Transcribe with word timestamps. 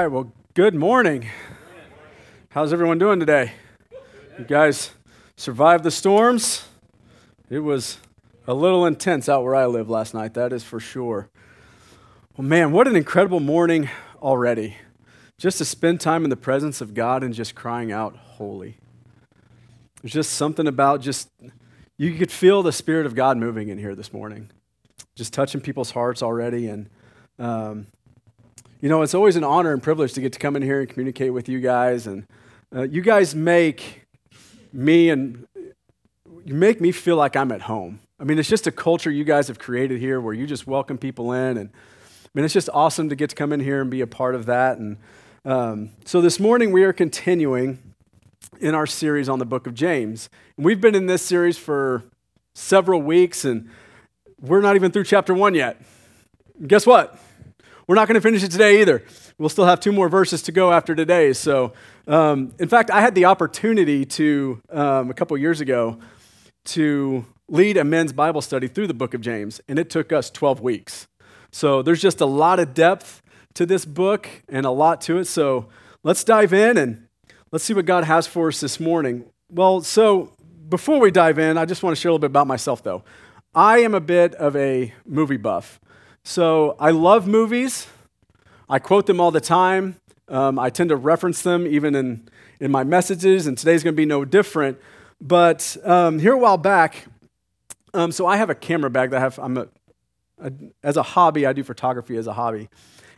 right, 0.00 0.08
well, 0.08 0.32
good 0.54 0.74
morning. 0.74 1.28
How's 2.48 2.72
everyone 2.72 2.98
doing 2.98 3.20
today? 3.20 3.52
You 4.36 4.44
guys 4.44 4.90
survived 5.36 5.84
the 5.84 5.92
storms? 5.92 6.66
It 7.48 7.60
was 7.60 7.98
a 8.48 8.54
little 8.54 8.86
intense 8.86 9.28
out 9.28 9.44
where 9.44 9.54
I 9.54 9.66
live 9.66 9.88
last 9.88 10.12
night, 10.12 10.34
that 10.34 10.52
is 10.52 10.64
for 10.64 10.80
sure. 10.80 11.30
Well, 12.36 12.44
man, 12.44 12.72
what 12.72 12.88
an 12.88 12.96
incredible 12.96 13.38
morning 13.38 13.88
already. 14.20 14.76
Just 15.38 15.58
to 15.58 15.64
spend 15.64 16.00
time 16.00 16.24
in 16.24 16.30
the 16.30 16.36
presence 16.36 16.80
of 16.80 16.92
God 16.92 17.22
and 17.22 17.32
just 17.32 17.54
crying 17.54 17.92
out, 17.92 18.16
Holy. 18.16 18.78
There's 20.02 20.12
just 20.12 20.32
something 20.32 20.66
about 20.66 21.02
just, 21.02 21.30
you 21.96 22.14
could 22.14 22.32
feel 22.32 22.64
the 22.64 22.72
Spirit 22.72 23.06
of 23.06 23.14
God 23.14 23.36
moving 23.36 23.68
in 23.68 23.78
here 23.78 23.94
this 23.94 24.12
morning, 24.12 24.50
just 25.14 25.32
touching 25.32 25.60
people's 25.60 25.92
hearts 25.92 26.20
already. 26.20 26.66
And, 26.66 26.90
um, 27.38 27.86
you 28.84 28.90
know, 28.90 29.00
it's 29.00 29.14
always 29.14 29.34
an 29.34 29.44
honor 29.44 29.72
and 29.72 29.82
privilege 29.82 30.12
to 30.12 30.20
get 30.20 30.34
to 30.34 30.38
come 30.38 30.56
in 30.56 30.60
here 30.60 30.80
and 30.80 30.90
communicate 30.90 31.32
with 31.32 31.48
you 31.48 31.58
guys. 31.58 32.06
And 32.06 32.26
uh, 32.70 32.82
you 32.82 33.00
guys 33.00 33.34
make 33.34 34.02
me 34.74 35.08
and 35.08 35.46
you 36.44 36.52
make 36.52 36.82
me 36.82 36.92
feel 36.92 37.16
like 37.16 37.34
I'm 37.34 37.50
at 37.50 37.62
home. 37.62 38.00
I 38.20 38.24
mean, 38.24 38.38
it's 38.38 38.46
just 38.46 38.66
a 38.66 38.70
culture 38.70 39.10
you 39.10 39.24
guys 39.24 39.48
have 39.48 39.58
created 39.58 40.00
here 40.00 40.20
where 40.20 40.34
you 40.34 40.46
just 40.46 40.66
welcome 40.66 40.98
people 40.98 41.32
in. 41.32 41.56
And 41.56 41.70
I 41.72 42.28
mean, 42.34 42.44
it's 42.44 42.52
just 42.52 42.68
awesome 42.74 43.08
to 43.08 43.16
get 43.16 43.30
to 43.30 43.36
come 43.36 43.54
in 43.54 43.60
here 43.60 43.80
and 43.80 43.90
be 43.90 44.02
a 44.02 44.06
part 44.06 44.34
of 44.34 44.44
that. 44.44 44.76
And 44.76 44.98
um, 45.46 45.88
so 46.04 46.20
this 46.20 46.38
morning 46.38 46.70
we 46.70 46.84
are 46.84 46.92
continuing 46.92 47.78
in 48.60 48.74
our 48.74 48.86
series 48.86 49.30
on 49.30 49.38
the 49.38 49.46
book 49.46 49.66
of 49.66 49.72
James. 49.72 50.28
And 50.58 50.66
we've 50.66 50.82
been 50.82 50.94
in 50.94 51.06
this 51.06 51.22
series 51.22 51.56
for 51.56 52.02
several 52.52 53.00
weeks, 53.00 53.46
and 53.46 53.70
we're 54.42 54.60
not 54.60 54.76
even 54.76 54.92
through 54.92 55.04
chapter 55.04 55.32
one 55.32 55.54
yet. 55.54 55.80
guess 56.66 56.86
what? 56.86 57.18
We're 57.86 57.96
not 57.96 58.08
going 58.08 58.14
to 58.14 58.20
finish 58.20 58.42
it 58.42 58.50
today 58.50 58.80
either. 58.80 59.02
We'll 59.36 59.50
still 59.50 59.66
have 59.66 59.78
two 59.78 59.92
more 59.92 60.08
verses 60.08 60.40
to 60.42 60.52
go 60.52 60.72
after 60.72 60.94
today. 60.94 61.34
So, 61.34 61.74
um, 62.06 62.54
in 62.58 62.68
fact, 62.68 62.90
I 62.90 63.00
had 63.02 63.14
the 63.14 63.26
opportunity 63.26 64.06
to, 64.06 64.62
um, 64.70 65.10
a 65.10 65.14
couple 65.14 65.36
years 65.36 65.60
ago, 65.60 65.98
to 66.66 67.26
lead 67.48 67.76
a 67.76 67.84
men's 67.84 68.14
Bible 68.14 68.40
study 68.40 68.68
through 68.68 68.86
the 68.86 68.94
book 68.94 69.12
of 69.12 69.20
James, 69.20 69.60
and 69.68 69.78
it 69.78 69.90
took 69.90 70.12
us 70.12 70.30
12 70.30 70.60
weeks. 70.60 71.08
So, 71.52 71.82
there's 71.82 72.00
just 72.00 72.22
a 72.22 72.26
lot 72.26 72.58
of 72.58 72.72
depth 72.72 73.20
to 73.54 73.66
this 73.66 73.84
book 73.84 74.28
and 74.48 74.64
a 74.64 74.70
lot 74.70 75.02
to 75.02 75.18
it. 75.18 75.26
So, 75.26 75.68
let's 76.02 76.24
dive 76.24 76.54
in 76.54 76.78
and 76.78 77.06
let's 77.52 77.64
see 77.64 77.74
what 77.74 77.84
God 77.84 78.04
has 78.04 78.26
for 78.26 78.48
us 78.48 78.60
this 78.60 78.80
morning. 78.80 79.26
Well, 79.50 79.82
so 79.82 80.32
before 80.68 80.98
we 81.00 81.10
dive 81.10 81.38
in, 81.38 81.58
I 81.58 81.66
just 81.66 81.82
want 81.82 81.94
to 81.94 82.00
share 82.00 82.08
a 82.08 82.12
little 82.12 82.20
bit 82.20 82.30
about 82.30 82.46
myself, 82.46 82.82
though. 82.82 83.04
I 83.54 83.78
am 83.78 83.94
a 83.94 84.00
bit 84.00 84.34
of 84.36 84.56
a 84.56 84.92
movie 85.06 85.36
buff. 85.36 85.80
So 86.26 86.74
I 86.80 86.90
love 86.90 87.28
movies. 87.28 87.86
I 88.66 88.78
quote 88.78 89.04
them 89.04 89.20
all 89.20 89.30
the 89.30 89.42
time. 89.42 89.96
Um, 90.28 90.58
I 90.58 90.70
tend 90.70 90.88
to 90.88 90.96
reference 90.96 91.42
them 91.42 91.66
even 91.66 91.94
in, 91.94 92.28
in 92.60 92.70
my 92.70 92.82
messages, 92.82 93.46
and 93.46 93.58
today's 93.58 93.82
going 93.82 93.92
to 93.94 93.96
be 93.96 94.06
no 94.06 94.24
different. 94.24 94.78
But 95.20 95.76
um, 95.84 96.18
here 96.18 96.32
a 96.32 96.38
while 96.38 96.56
back, 96.56 97.06
um, 97.92 98.10
so 98.10 98.26
I 98.26 98.38
have 98.38 98.48
a 98.48 98.54
camera 98.54 98.88
bag 98.88 99.10
that 99.10 99.18
I 99.18 99.20
have. 99.20 99.38
I'm 99.38 99.58
a, 99.58 99.68
a, 100.42 100.50
as 100.82 100.96
a 100.96 101.02
hobby, 101.02 101.44
I 101.44 101.52
do 101.52 101.62
photography 101.62 102.16
as 102.16 102.26
a 102.26 102.32
hobby, 102.32 102.70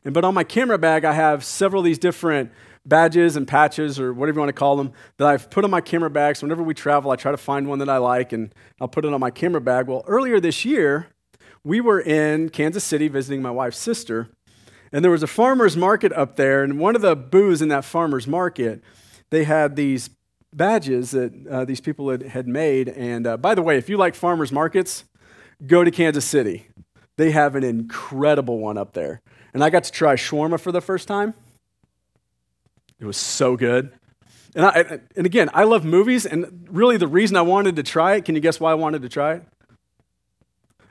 and 0.04 0.12
but 0.12 0.24
on 0.24 0.34
my 0.34 0.44
camera 0.44 0.76
bag, 0.76 1.04
I 1.04 1.12
have 1.12 1.44
several 1.44 1.80
of 1.80 1.84
these 1.84 1.98
different 1.98 2.50
badges 2.84 3.36
and 3.36 3.46
patches 3.46 4.00
or 4.00 4.12
whatever 4.12 4.38
you 4.38 4.40
want 4.40 4.48
to 4.48 4.58
call 4.58 4.76
them 4.76 4.92
that 5.18 5.28
I've 5.28 5.48
put 5.48 5.64
on 5.64 5.70
my 5.70 5.80
camera 5.80 6.10
bag. 6.10 6.36
So 6.36 6.44
whenever 6.44 6.62
we 6.62 6.74
travel, 6.74 7.12
I 7.12 7.16
try 7.16 7.30
to 7.30 7.38
find 7.38 7.68
one 7.68 7.78
that 7.78 7.88
I 7.88 7.98
like 7.98 8.32
and 8.32 8.52
I'll 8.80 8.88
put 8.88 9.04
it 9.04 9.12
on 9.12 9.20
my 9.20 9.30
camera 9.30 9.60
bag. 9.60 9.86
Well, 9.88 10.04
earlier 10.06 10.38
this 10.38 10.64
year, 10.64 11.08
we 11.66 11.80
were 11.80 12.00
in 12.00 12.48
Kansas 12.48 12.84
City 12.84 13.08
visiting 13.08 13.42
my 13.42 13.50
wife's 13.50 13.76
sister, 13.76 14.28
and 14.92 15.04
there 15.04 15.10
was 15.10 15.24
a 15.24 15.26
farmer's 15.26 15.76
market 15.76 16.12
up 16.12 16.36
there, 16.36 16.62
and 16.62 16.78
one 16.78 16.94
of 16.94 17.02
the 17.02 17.16
booths 17.16 17.60
in 17.60 17.68
that 17.70 17.84
farmer's 17.84 18.28
market, 18.28 18.84
they 19.30 19.42
had 19.42 19.74
these 19.74 20.08
badges 20.52 21.10
that 21.10 21.32
uh, 21.50 21.64
these 21.64 21.80
people 21.80 22.08
had, 22.10 22.22
had 22.22 22.46
made. 22.46 22.88
And 22.90 23.26
uh, 23.26 23.36
by 23.36 23.56
the 23.56 23.62
way, 23.62 23.78
if 23.78 23.88
you 23.88 23.96
like 23.96 24.14
farmers 24.14 24.52
markets, 24.52 25.02
go 25.66 25.82
to 25.82 25.90
Kansas 25.90 26.24
City. 26.24 26.68
They 27.16 27.32
have 27.32 27.56
an 27.56 27.64
incredible 27.64 28.58
one 28.58 28.78
up 28.78 28.92
there. 28.92 29.20
And 29.52 29.64
I 29.64 29.68
got 29.68 29.82
to 29.84 29.92
try 29.92 30.14
shawarma 30.14 30.60
for 30.60 30.70
the 30.70 30.80
first 30.80 31.08
time. 31.08 31.34
It 33.00 33.06
was 33.06 33.16
so 33.16 33.56
good. 33.56 33.92
And, 34.54 34.64
I, 34.64 35.00
and 35.16 35.26
again, 35.26 35.50
I 35.52 35.64
love 35.64 35.84
movies, 35.84 36.26
and 36.26 36.68
really 36.70 36.96
the 36.96 37.08
reason 37.08 37.36
I 37.36 37.42
wanted 37.42 37.74
to 37.74 37.82
try 37.82 38.14
it, 38.14 38.24
can 38.24 38.36
you 38.36 38.40
guess 38.40 38.60
why 38.60 38.70
I 38.70 38.74
wanted 38.74 39.02
to 39.02 39.08
try 39.08 39.34
it? 39.34 39.42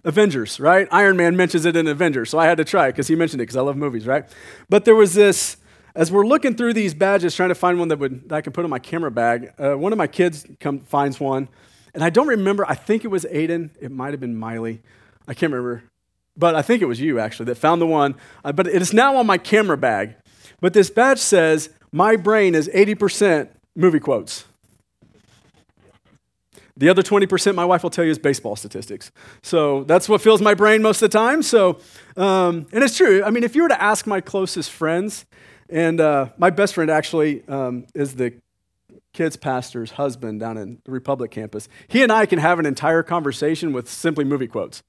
Avengers, 0.06 0.60
right? 0.60 0.88
Iron 0.92 1.18
Man 1.18 1.36
mentions 1.36 1.66
it 1.66 1.76
in 1.76 1.88
Avengers, 1.88 2.30
so 2.30 2.38
I 2.38 2.46
had 2.46 2.58
to 2.58 2.64
try 2.64 2.88
it 2.88 2.92
because 2.94 3.08
he 3.08 3.16
mentioned 3.16 3.42
it 3.42 3.44
because 3.44 3.58
I 3.58 3.62
love 3.62 3.76
movies, 3.76 4.06
right? 4.06 4.24
But 4.70 4.86
there 4.86 4.96
was 4.96 5.16
this, 5.16 5.58
as 5.96 6.12
we're 6.12 6.26
looking 6.26 6.56
through 6.56 6.74
these 6.74 6.94
badges, 6.94 7.36
trying 7.36 7.50
to 7.50 7.56
find 7.56 7.80
one 7.80 7.88
that, 7.90 7.98
would, 7.98 8.30
that 8.30 8.36
I 8.36 8.42
can 8.42 8.54
put 8.54 8.64
in 8.64 8.70
my 8.70 8.80
camera 8.80 9.12
bag, 9.12 9.52
uh, 9.58 9.74
one 9.74 9.92
of 9.92 9.98
my 9.98 10.08
kids 10.08 10.46
come, 10.60 10.80
finds 10.80 11.20
one, 11.20 11.50
and 11.96 12.04
I 12.04 12.12
don't 12.12 12.28
remember, 12.28 12.66
I 12.70 12.76
think 12.76 13.04
it 13.04 13.08
was 13.08 13.26
Aiden, 13.26 13.72
it 13.82 13.92
might 13.92 14.12
have 14.12 14.20
been 14.20 14.38
Miley, 14.38 14.84
I 15.28 15.34
can't 15.34 15.52
remember, 15.52 15.84
but 16.38 16.54
I 16.54 16.62
think 16.62 16.84
it 16.84 16.86
was 16.86 17.02
you 17.02 17.20
actually 17.20 17.48
that 17.48 17.56
found 17.56 17.82
the 17.82 17.88
one, 17.88 18.16
uh, 18.44 18.52
but 18.52 18.68
it 18.68 18.82
is 18.82 18.94
now 18.94 19.18
on 19.18 19.26
my 19.26 19.40
camera 19.40 19.78
bag. 19.78 20.16
But 20.62 20.74
this 20.74 20.90
badge 20.90 21.20
says, 21.20 21.70
my 21.92 22.16
brain 22.16 22.54
is 22.54 22.70
80% 22.70 23.50
movie 23.76 24.00
quotes. 24.00 24.46
The 26.78 26.90
other 26.90 27.02
20%, 27.02 27.56
my 27.56 27.64
wife 27.64 27.84
will 27.84 27.90
tell 27.90 28.04
you, 28.04 28.12
is 28.12 28.20
baseball 28.20 28.56
statistics. 28.56 29.12
So 29.42 29.86
that's 29.86 30.10
what 30.10 30.22
fills 30.22 30.42
my 30.42 30.54
brain 30.54 30.82
most 30.82 31.02
of 31.02 31.10
the 31.10 31.18
time. 31.18 31.42
So, 31.42 31.80
um, 32.18 32.68
and 32.74 32.84
it's 32.84 32.98
true. 32.98 33.24
I 33.24 33.30
mean, 33.30 33.44
if 33.44 33.56
you 33.56 33.64
were 33.64 33.70
to 33.70 33.82
ask 33.82 34.06
my 34.06 34.20
closest 34.20 34.72
friends, 34.72 35.26
and 35.70 36.00
uh, 36.02 36.30
my 36.38 36.50
best 36.50 36.74
friend 36.76 36.92
actually 36.92 37.48
um, 37.48 37.86
is 37.96 38.16
the 38.16 38.34
kids 39.14 39.38
pastor's 39.38 39.92
husband 39.92 40.42
down 40.42 40.58
in 40.58 40.80
the 40.84 40.92
Republic 40.92 41.32
campus. 41.32 41.70
He 41.88 42.04
and 42.04 42.12
I 42.12 42.26
can 42.26 42.38
have 42.40 42.60
an 42.60 42.66
entire 42.66 43.02
conversation 43.02 43.72
with 43.72 43.90
simply 43.90 44.26
movie 44.26 44.48
quotes. 44.48 44.84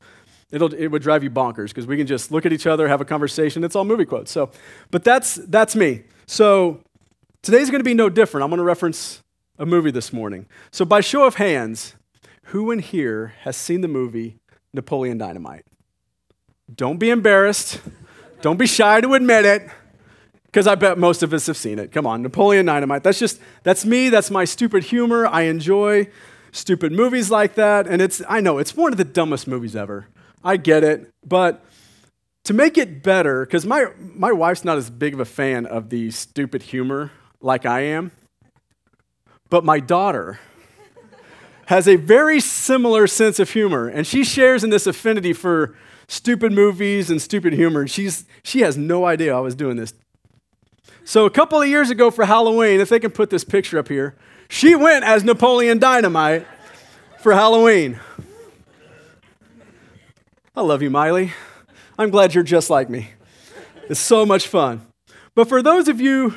It'll, 0.50 0.72
it 0.74 0.88
would 0.88 1.02
drive 1.02 1.22
you 1.22 1.30
bonkers 1.30 1.68
because 1.68 1.86
we 1.86 1.96
can 1.96 2.06
just 2.06 2.30
look 2.30 2.44
at 2.44 2.52
each 2.52 2.66
other, 2.66 2.88
have 2.88 3.00
a 3.00 3.04
conversation. 3.04 3.64
It's 3.64 3.76
all 3.76 3.84
movie 3.84 4.04
quotes. 4.04 4.30
So, 4.30 4.50
but 4.90 5.04
that's 5.04 5.36
that's 5.36 5.74
me. 5.74 6.02
So 6.26 6.80
today's 7.42 7.70
going 7.70 7.80
to 7.80 7.84
be 7.84 7.94
no 7.94 8.08
different. 8.08 8.42
I'm 8.44 8.50
going 8.50 8.58
to 8.58 8.64
reference 8.64 9.22
a 9.58 9.66
movie 9.66 9.90
this 9.90 10.12
morning. 10.12 10.46
So, 10.70 10.84
by 10.84 11.00
show 11.00 11.24
of 11.24 11.36
hands, 11.36 11.94
who 12.44 12.70
in 12.70 12.78
here 12.78 13.34
has 13.42 13.56
seen 13.56 13.80
the 13.80 13.88
movie 13.88 14.38
Napoleon 14.72 15.18
Dynamite? 15.18 15.64
Don't 16.74 16.98
be 16.98 17.10
embarrassed. 17.10 17.80
Don't 18.42 18.58
be 18.58 18.66
shy 18.66 19.00
to 19.00 19.14
admit 19.14 19.44
it, 19.44 19.68
because 20.44 20.66
I 20.66 20.74
bet 20.74 20.98
most 20.98 21.22
of 21.22 21.32
us 21.32 21.46
have 21.46 21.56
seen 21.56 21.78
it. 21.78 21.90
Come 21.90 22.06
on, 22.06 22.22
Napoleon 22.22 22.66
Dynamite. 22.66 23.02
That's 23.02 23.18
just, 23.18 23.40
that's 23.62 23.84
me. 23.84 24.08
That's 24.10 24.30
my 24.30 24.44
stupid 24.44 24.84
humor. 24.84 25.26
I 25.26 25.42
enjoy 25.42 26.08
stupid 26.52 26.92
movies 26.92 27.30
like 27.30 27.54
that. 27.54 27.86
And 27.86 28.00
it's, 28.02 28.22
I 28.28 28.40
know, 28.40 28.58
it's 28.58 28.76
one 28.76 28.92
of 28.92 28.98
the 28.98 29.04
dumbest 29.04 29.46
movies 29.46 29.74
ever. 29.74 30.08
I 30.44 30.56
get 30.56 30.84
it. 30.84 31.10
But 31.26 31.64
to 32.44 32.54
make 32.54 32.78
it 32.78 33.02
better, 33.02 33.44
because 33.44 33.66
my, 33.66 33.86
my 33.98 34.32
wife's 34.32 34.64
not 34.64 34.76
as 34.76 34.90
big 34.90 35.14
of 35.14 35.20
a 35.20 35.24
fan 35.24 35.66
of 35.66 35.90
the 35.90 36.10
stupid 36.10 36.62
humor 36.62 37.10
like 37.40 37.66
I 37.66 37.80
am. 37.80 38.12
But 39.56 39.64
my 39.64 39.80
daughter 39.80 40.38
has 41.68 41.88
a 41.88 41.96
very 41.96 42.40
similar 42.40 43.06
sense 43.06 43.38
of 43.38 43.48
humor, 43.48 43.88
and 43.88 44.06
she 44.06 44.22
shares 44.22 44.62
in 44.62 44.68
this 44.68 44.86
affinity 44.86 45.32
for 45.32 45.74
stupid 46.08 46.52
movies 46.52 47.08
and 47.08 47.22
stupid 47.22 47.54
humor. 47.54 47.80
And 47.80 47.90
she's, 47.90 48.26
she 48.42 48.60
has 48.60 48.76
no 48.76 49.06
idea 49.06 49.34
I 49.34 49.40
was 49.40 49.54
doing 49.54 49.78
this. 49.78 49.94
So, 51.06 51.24
a 51.24 51.30
couple 51.30 51.58
of 51.58 51.68
years 51.68 51.88
ago 51.88 52.10
for 52.10 52.26
Halloween, 52.26 52.80
if 52.80 52.90
they 52.90 53.00
can 53.00 53.12
put 53.12 53.30
this 53.30 53.44
picture 53.44 53.78
up 53.78 53.88
here, 53.88 54.14
she 54.50 54.74
went 54.74 55.06
as 55.06 55.24
Napoleon 55.24 55.78
Dynamite 55.78 56.46
for 57.20 57.32
Halloween. 57.32 57.98
I 60.54 60.60
love 60.60 60.82
you, 60.82 60.90
Miley. 60.90 61.32
I'm 61.98 62.10
glad 62.10 62.34
you're 62.34 62.44
just 62.44 62.68
like 62.68 62.90
me. 62.90 63.08
It's 63.88 64.00
so 64.00 64.26
much 64.26 64.48
fun. 64.48 64.86
But 65.34 65.48
for 65.48 65.62
those 65.62 65.88
of 65.88 65.98
you, 65.98 66.34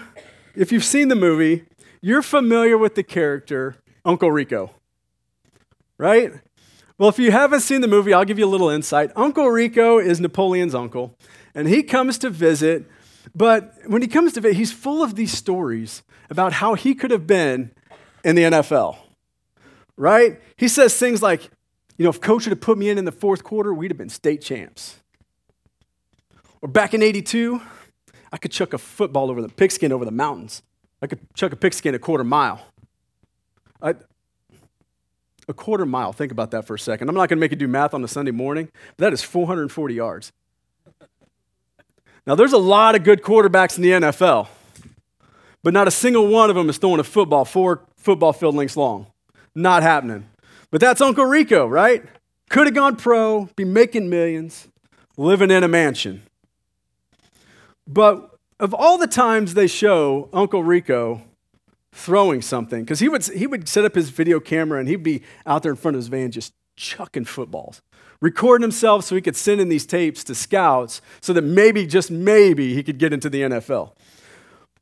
if 0.55 0.71
you've 0.71 0.85
seen 0.85 1.09
the 1.09 1.17
movie, 1.17 1.65
you're 2.01 2.21
familiar 2.21 2.77
with 2.77 2.95
the 2.95 3.03
character 3.03 3.75
Uncle 4.05 4.31
Rico, 4.31 4.71
right? 5.97 6.31
Well, 6.97 7.09
if 7.09 7.19
you 7.19 7.31
haven't 7.31 7.61
seen 7.61 7.81
the 7.81 7.87
movie, 7.87 8.13
I'll 8.13 8.25
give 8.25 8.39
you 8.39 8.45
a 8.45 8.49
little 8.49 8.69
insight. 8.69 9.11
Uncle 9.15 9.49
Rico 9.49 9.99
is 9.99 10.19
Napoleon's 10.19 10.75
uncle, 10.75 11.17
and 11.55 11.67
he 11.67 11.83
comes 11.83 12.17
to 12.19 12.29
visit. 12.29 12.85
But 13.33 13.73
when 13.85 14.01
he 14.01 14.07
comes 14.07 14.33
to 14.33 14.41
visit, 14.41 14.57
he's 14.57 14.71
full 14.71 15.01
of 15.01 15.15
these 15.15 15.31
stories 15.31 16.03
about 16.29 16.53
how 16.53 16.73
he 16.73 16.93
could 16.95 17.11
have 17.11 17.25
been 17.25 17.71
in 18.23 18.35
the 18.35 18.43
NFL, 18.43 18.97
right? 19.95 20.41
He 20.57 20.67
says 20.67 20.97
things 20.97 21.21
like, 21.21 21.49
you 21.97 22.03
know, 22.03 22.09
if 22.09 22.21
coach 22.21 22.45
have 22.45 22.61
put 22.61 22.77
me 22.77 22.89
in 22.89 22.97
in 22.97 23.05
the 23.05 23.11
fourth 23.11 23.43
quarter, 23.43 23.73
we'd 23.73 23.91
have 23.91 23.97
been 23.97 24.09
state 24.09 24.41
champs. 24.41 24.97
Or 26.61 26.67
back 26.67 26.93
in 26.93 27.01
82, 27.01 27.61
I 28.31 28.37
could 28.37 28.51
chuck 28.51 28.73
a 28.73 28.77
football 28.77 29.31
over 29.31 29.41
the 29.41 29.49
pigskin 29.49 29.91
over 29.91 30.05
the 30.05 30.11
mountains. 30.11 30.63
I 31.01 31.07
could 31.07 31.19
chuck 31.33 31.53
a 31.53 31.55
pigskin 31.55 31.95
a 31.95 31.99
quarter 31.99 32.23
mile. 32.23 32.61
I, 33.81 33.95
a 35.47 35.53
quarter 35.53 35.85
mile, 35.85 36.13
think 36.13 36.31
about 36.31 36.51
that 36.51 36.65
for 36.65 36.75
a 36.75 36.79
second. 36.79 37.09
I'm 37.09 37.15
not 37.15 37.29
going 37.29 37.37
to 37.37 37.41
make 37.41 37.51
you 37.51 37.57
do 37.57 37.67
math 37.67 37.93
on 37.93 38.03
a 38.03 38.07
Sunday 38.07 38.31
morning, 38.31 38.69
but 38.97 39.05
that 39.05 39.13
is 39.13 39.23
440 39.23 39.93
yards. 39.93 40.31
Now, 42.27 42.35
there's 42.35 42.53
a 42.53 42.57
lot 42.57 42.95
of 42.95 43.03
good 43.03 43.23
quarterbacks 43.23 43.77
in 43.77 43.83
the 43.83 43.91
NFL, 43.91 44.47
but 45.63 45.73
not 45.73 45.87
a 45.87 45.91
single 45.91 46.27
one 46.27 46.49
of 46.49 46.55
them 46.55 46.69
is 46.69 46.77
throwing 46.77 46.99
a 46.99 47.03
football 47.03 47.45
four 47.45 47.81
football 47.97 48.33
field 48.33 48.55
lengths 48.55 48.77
long. 48.77 49.07
Not 49.55 49.81
happening. 49.81 50.29
But 50.69 50.81
that's 50.81 51.01
Uncle 51.01 51.25
Rico, 51.25 51.65
right? 51.65 52.03
Could 52.49 52.67
have 52.67 52.75
gone 52.75 52.95
pro, 52.95 53.49
be 53.55 53.65
making 53.65 54.09
millions, 54.09 54.67
living 55.17 55.49
in 55.49 55.63
a 55.63 55.67
mansion. 55.67 56.23
But 57.87 58.38
of 58.59 58.73
all 58.73 58.97
the 58.97 59.07
times 59.07 59.53
they 59.53 59.67
show 59.67 60.29
Uncle 60.33 60.63
Rico 60.63 61.21
throwing 61.91 62.41
something, 62.41 62.83
because 62.83 62.99
he 62.99 63.09
would, 63.09 63.25
he 63.25 63.47
would 63.47 63.67
set 63.67 63.85
up 63.85 63.95
his 63.95 64.09
video 64.09 64.39
camera 64.39 64.79
and 64.79 64.87
he'd 64.87 65.03
be 65.03 65.23
out 65.45 65.63
there 65.63 65.71
in 65.71 65.77
front 65.77 65.95
of 65.95 65.99
his 65.99 66.07
van 66.07 66.31
just 66.31 66.53
chucking 66.75 67.25
footballs, 67.25 67.81
recording 68.21 68.63
himself 68.63 69.03
so 69.05 69.15
he 69.15 69.21
could 69.21 69.35
send 69.35 69.59
in 69.59 69.69
these 69.69 69.85
tapes 69.85 70.23
to 70.23 70.35
scouts 70.35 71.01
so 71.21 71.33
that 71.33 71.41
maybe, 71.41 71.85
just 71.85 72.11
maybe, 72.11 72.73
he 72.73 72.83
could 72.83 72.97
get 72.97 73.11
into 73.11 73.29
the 73.29 73.41
NFL. 73.41 73.93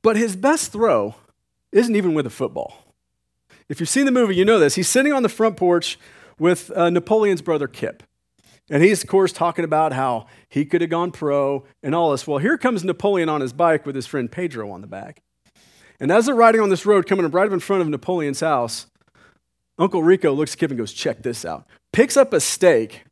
But 0.01 0.15
his 0.15 0.35
best 0.35 0.71
throw 0.71 1.15
isn't 1.71 1.95
even 1.95 2.13
with 2.13 2.25
a 2.25 2.29
football. 2.29 2.83
If 3.69 3.79
you've 3.79 3.89
seen 3.89 4.05
the 4.05 4.11
movie, 4.11 4.35
you 4.35 4.45
know 4.45 4.59
this. 4.59 4.75
He's 4.75 4.87
sitting 4.87 5.11
on 5.11 5.23
the 5.23 5.29
front 5.29 5.57
porch 5.57 5.99
with 6.39 6.71
uh, 6.71 6.89
Napoleon's 6.89 7.41
brother 7.41 7.67
Kip. 7.67 8.03
And 8.69 8.83
he's, 8.83 9.03
of 9.03 9.09
course, 9.09 9.31
talking 9.31 9.63
about 9.63 9.93
how 9.93 10.27
he 10.49 10.65
could 10.65 10.81
have 10.81 10.89
gone 10.89 11.11
pro 11.11 11.65
and 11.81 11.95
all 11.95 12.11
this. 12.11 12.27
Well, 12.27 12.39
here 12.39 12.57
comes 12.57 12.83
Napoleon 12.83 13.29
on 13.29 13.41
his 13.41 13.53
bike 13.53 13.85
with 13.85 13.95
his 13.95 14.05
friend 14.05 14.29
Pedro 14.29 14.69
on 14.71 14.81
the 14.81 14.87
back. 14.87 15.21
And 15.99 16.11
as 16.11 16.25
they're 16.25 16.35
riding 16.35 16.61
on 16.61 16.69
this 16.69 16.85
road, 16.85 17.07
coming 17.07 17.25
up 17.25 17.33
right 17.33 17.47
up 17.47 17.53
in 17.53 17.59
front 17.59 17.81
of 17.81 17.87
Napoleon's 17.87 18.41
house, 18.41 18.87
Uncle 19.79 20.03
Rico 20.03 20.33
looks 20.33 20.53
at 20.53 20.59
Kip 20.59 20.71
and 20.71 20.77
goes, 20.77 20.93
Check 20.93 21.23
this 21.23 21.45
out. 21.45 21.65
Picks 21.91 22.17
up 22.17 22.33
a 22.33 22.39
steak. 22.39 23.05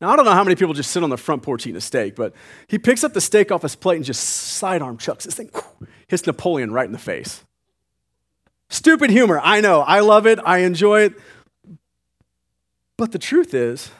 Now, 0.00 0.10
I 0.10 0.16
don't 0.16 0.24
know 0.24 0.32
how 0.32 0.44
many 0.44 0.56
people 0.56 0.74
just 0.74 0.90
sit 0.90 1.02
on 1.02 1.10
the 1.10 1.18
front 1.18 1.42
porch 1.42 1.66
eating 1.66 1.76
a 1.76 1.80
steak, 1.80 2.14
but 2.14 2.32
he 2.68 2.78
picks 2.78 3.04
up 3.04 3.12
the 3.12 3.20
steak 3.20 3.50
off 3.52 3.62
his 3.62 3.76
plate 3.76 3.96
and 3.96 4.04
just 4.04 4.22
sidearm 4.22 4.96
chucks 4.96 5.24
this 5.24 5.34
thing, 5.34 5.50
hits 6.08 6.26
Napoleon 6.26 6.72
right 6.72 6.86
in 6.86 6.92
the 6.92 6.98
face. 6.98 7.44
Stupid 8.70 9.10
humor. 9.10 9.40
I 9.42 9.60
know. 9.60 9.80
I 9.80 10.00
love 10.00 10.26
it. 10.26 10.38
I 10.44 10.58
enjoy 10.58 11.02
it. 11.02 11.14
But 12.96 13.12
the 13.12 13.18
truth 13.18 13.52
is, 13.52 13.90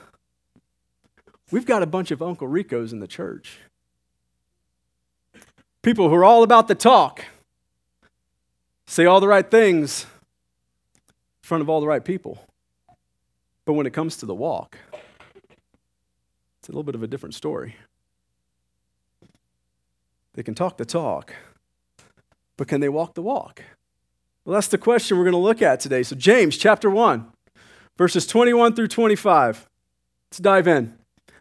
we've 1.50 1.66
got 1.66 1.82
a 1.82 1.86
bunch 1.86 2.10
of 2.10 2.22
Uncle 2.22 2.46
Ricos 2.46 2.92
in 2.92 3.00
the 3.00 3.06
church. 3.06 3.58
People 5.82 6.08
who 6.08 6.14
are 6.14 6.24
all 6.24 6.42
about 6.42 6.68
the 6.68 6.74
talk, 6.74 7.24
say 8.86 9.06
all 9.06 9.20
the 9.20 9.28
right 9.28 9.50
things 9.50 10.04
in 10.04 11.42
front 11.42 11.62
of 11.62 11.68
all 11.68 11.80
the 11.80 11.86
right 11.86 12.04
people. 12.04 12.38
But 13.64 13.74
when 13.74 13.86
it 13.86 13.92
comes 13.92 14.16
to 14.18 14.26
the 14.26 14.34
walk, 14.34 14.78
it's 16.58 16.68
a 16.68 16.72
little 16.72 16.82
bit 16.82 16.94
of 16.94 17.02
a 17.02 17.06
different 17.06 17.34
story. 17.34 17.76
They 20.34 20.42
can 20.42 20.54
talk 20.54 20.76
the 20.76 20.84
talk, 20.84 21.34
but 22.56 22.68
can 22.68 22.80
they 22.80 22.88
walk 22.88 23.14
the 23.14 23.22
walk? 23.22 23.62
Well, 24.44 24.54
that's 24.54 24.68
the 24.68 24.78
question 24.78 25.16
we're 25.16 25.24
going 25.24 25.32
to 25.32 25.38
look 25.38 25.62
at 25.62 25.80
today. 25.80 26.02
So, 26.02 26.16
James 26.16 26.56
chapter 26.56 26.90
1, 26.90 27.30
verses 27.96 28.26
21 28.26 28.74
through 28.74 28.88
25. 28.88 29.68
Let's 30.30 30.38
dive 30.38 30.68
in. 30.68 30.99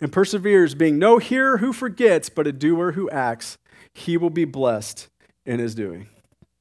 and 0.00 0.12
perseveres, 0.12 0.74
being 0.74 0.98
no 0.98 1.18
hearer 1.18 1.58
who 1.58 1.72
forgets, 1.72 2.28
but 2.28 2.46
a 2.46 2.52
doer 2.52 2.92
who 2.92 3.08
acts, 3.10 3.58
he 3.94 4.16
will 4.16 4.30
be 4.30 4.44
blessed 4.44 5.08
in 5.44 5.58
his 5.58 5.74
doing. 5.74 6.08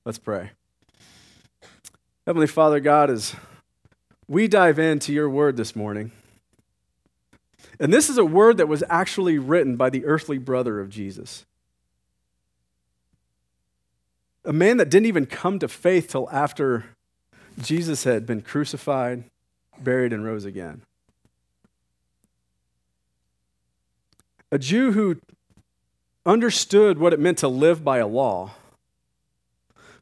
Let's 0.05 0.19
pray. 0.19 0.51
Heavenly 2.25 2.47
Father 2.47 2.79
God, 2.79 3.09
as 3.09 3.35
we 4.27 4.47
dive 4.47 4.79
into 4.79 5.13
your 5.13 5.29
word 5.29 5.57
this 5.57 5.75
morning, 5.75 6.11
and 7.79 7.93
this 7.93 8.09
is 8.09 8.17
a 8.17 8.25
word 8.25 8.57
that 8.57 8.67
was 8.67 8.83
actually 8.89 9.37
written 9.37 9.75
by 9.75 9.89
the 9.89 10.05
earthly 10.05 10.37
brother 10.37 10.79
of 10.79 10.89
Jesus. 10.89 11.45
A 14.45 14.53
man 14.53 14.77
that 14.77 14.89
didn't 14.89 15.07
even 15.07 15.25
come 15.25 15.59
to 15.59 15.67
faith 15.67 16.09
till 16.09 16.29
after 16.31 16.85
Jesus 17.59 18.03
had 18.03 18.25
been 18.25 18.41
crucified, 18.41 19.25
buried, 19.79 20.13
and 20.13 20.23
rose 20.23 20.45
again. 20.45 20.83
A 24.51 24.59
Jew 24.59 24.91
who 24.91 25.17
understood 26.25 26.97
what 26.97 27.13
it 27.13 27.19
meant 27.19 27.37
to 27.39 27.47
live 27.47 27.83
by 27.83 27.97
a 27.97 28.07
law, 28.07 28.51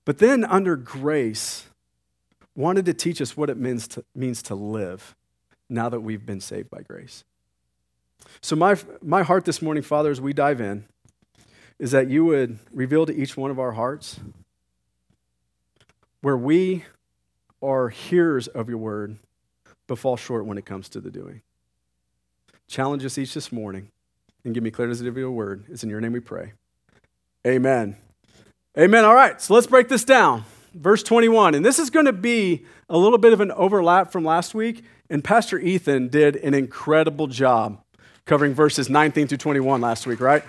but 0.06 0.20
then 0.20 0.44
under 0.46 0.76
grace 0.76 1.68
wanted 2.56 2.86
to 2.86 2.94
teach 2.94 3.22
us 3.22 3.36
what 3.36 3.50
it 3.50 3.58
means 3.58 3.88
to, 3.90 4.04
means 4.16 4.42
to 4.44 4.56
live 4.56 5.16
now 5.70 5.90
that 5.90 6.02
we've 6.02 6.26
been 6.26 6.42
saved 6.42 6.70
by 6.70 6.82
grace. 6.82 7.24
So, 8.42 8.56
my, 8.56 8.78
my 9.02 9.24
heart 9.24 9.46
this 9.46 9.62
morning, 9.62 9.84
Father, 9.84 10.12
as 10.12 10.22
we 10.22 10.34
dive 10.34 10.62
in, 10.62 10.86
is 11.80 11.92
that 11.92 12.10
you 12.10 12.26
would 12.26 12.60
reveal 12.72 13.06
to 13.06 13.16
each 13.16 13.36
one 13.36 13.52
of 13.52 13.60
our 13.60 13.74
hearts 13.74 14.20
where 16.22 16.38
we 16.38 16.86
are 17.62 17.90
hearers 17.90 18.48
of 18.48 18.70
your 18.70 18.78
word, 18.78 19.18
but 19.88 19.98
fall 19.98 20.16
short 20.16 20.46
when 20.46 20.58
it 20.58 20.66
comes 20.66 20.88
to 20.90 21.02
the 21.02 21.12
doing. 21.12 21.42
Challenge 22.68 23.04
us 23.04 23.18
each 23.18 23.34
this 23.34 23.52
morning 23.52 23.90
and 24.46 24.54
give 24.54 24.64
me 24.64 24.72
clarity 24.72 25.08
of 25.08 25.18
your 25.18 25.32
word. 25.32 25.66
It's 25.70 25.84
in 25.84 25.90
your 25.90 26.02
name 26.02 26.14
we 26.14 26.20
pray. 26.20 26.54
Amen. 27.46 27.98
Amen. 28.78 29.06
All 29.06 29.16
right, 29.16 29.40
so 29.42 29.54
let's 29.54 29.68
break 29.68 29.88
this 29.88 30.04
down. 30.04 30.46
Verse 30.74 31.04
21. 31.04 31.56
And 31.56 31.66
this 31.66 31.78
is 31.78 31.90
going 31.90 32.08
to 32.08 32.14
be 32.14 32.66
a 32.90 32.98
little 32.98 33.18
bit 33.18 33.34
of 33.34 33.42
an 33.42 33.52
overlap 33.52 34.12
from 34.12 34.26
last 34.26 34.56
week. 34.56 34.84
And 35.10 35.24
Pastor 35.24 35.60
Ethan 35.60 36.08
did 36.08 36.38
an 36.38 36.54
incredible 36.54 37.28
job 37.28 37.84
covering 38.26 38.54
verses 38.54 38.90
19 38.90 39.28
through 39.28 39.38
21 39.38 39.82
last 39.82 40.08
week, 40.08 40.20
right? 40.20 40.44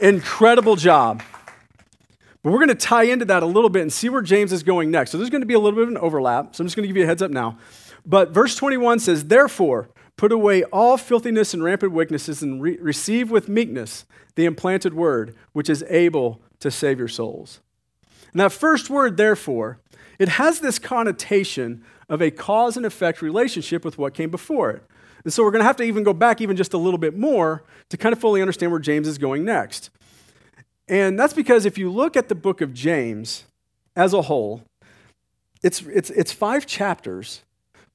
Incredible 0.00 0.76
job. 0.76 1.22
But 2.42 2.52
we're 2.52 2.58
going 2.58 2.68
to 2.68 2.74
tie 2.74 3.02
into 3.02 3.24
that 3.26 3.42
a 3.42 3.46
little 3.46 3.68
bit 3.68 3.82
and 3.82 3.92
see 3.92 4.08
where 4.08 4.22
James 4.22 4.52
is 4.52 4.62
going 4.62 4.90
next. 4.90 5.10
So 5.10 5.18
there's 5.18 5.30
going 5.30 5.42
to 5.42 5.46
be 5.46 5.54
a 5.54 5.58
little 5.58 5.76
bit 5.76 5.82
of 5.82 5.88
an 5.88 5.98
overlap. 5.98 6.54
So 6.54 6.62
I'm 6.62 6.66
just 6.66 6.76
going 6.76 6.84
to 6.84 6.88
give 6.88 6.96
you 6.96 7.02
a 7.02 7.06
heads 7.06 7.20
up 7.20 7.30
now. 7.30 7.58
But 8.06 8.30
verse 8.30 8.54
21 8.54 9.00
says, 9.00 9.24
Therefore, 9.24 9.90
put 10.18 10.32
away 10.32 10.64
all 10.64 10.98
filthiness 10.98 11.54
and 11.54 11.64
rampant 11.64 11.92
weaknesses 11.92 12.42
and 12.42 12.60
re- 12.60 12.76
receive 12.78 13.30
with 13.30 13.48
meekness 13.48 14.04
the 14.34 14.44
implanted 14.44 14.92
word, 14.92 15.34
which 15.52 15.70
is 15.70 15.82
able 15.88 16.42
to 16.60 16.70
save 16.70 16.98
your 16.98 17.08
souls. 17.08 17.60
And 18.32 18.40
that 18.40 18.52
first 18.52 18.90
word, 18.90 19.16
therefore, 19.16 19.78
it 20.18 20.28
has 20.28 20.60
this 20.60 20.78
connotation 20.78 21.84
of 22.08 22.20
a 22.20 22.30
cause 22.30 22.76
and 22.76 22.84
effect 22.84 23.22
relationship 23.22 23.84
with 23.84 23.96
what 23.96 24.12
came 24.12 24.28
before 24.28 24.70
it. 24.70 24.82
And 25.24 25.32
so 25.32 25.44
we're 25.44 25.52
going 25.52 25.60
to 25.60 25.66
have 25.66 25.76
to 25.76 25.84
even 25.84 26.02
go 26.02 26.12
back 26.12 26.40
even 26.40 26.56
just 26.56 26.74
a 26.74 26.78
little 26.78 26.98
bit 26.98 27.16
more 27.16 27.62
to 27.88 27.96
kind 27.96 28.12
of 28.12 28.18
fully 28.18 28.40
understand 28.40 28.72
where 28.72 28.80
James 28.80 29.06
is 29.06 29.18
going 29.18 29.44
next. 29.44 29.90
And 30.88 31.18
that's 31.18 31.34
because 31.34 31.64
if 31.64 31.78
you 31.78 31.90
look 31.90 32.16
at 32.16 32.28
the 32.28 32.34
book 32.34 32.60
of 32.60 32.74
James 32.74 33.44
as 33.94 34.12
a 34.12 34.22
whole, 34.22 34.62
it's, 35.62 35.82
it's, 35.82 36.10
it's 36.10 36.32
five 36.32 36.66
chapters, 36.66 37.42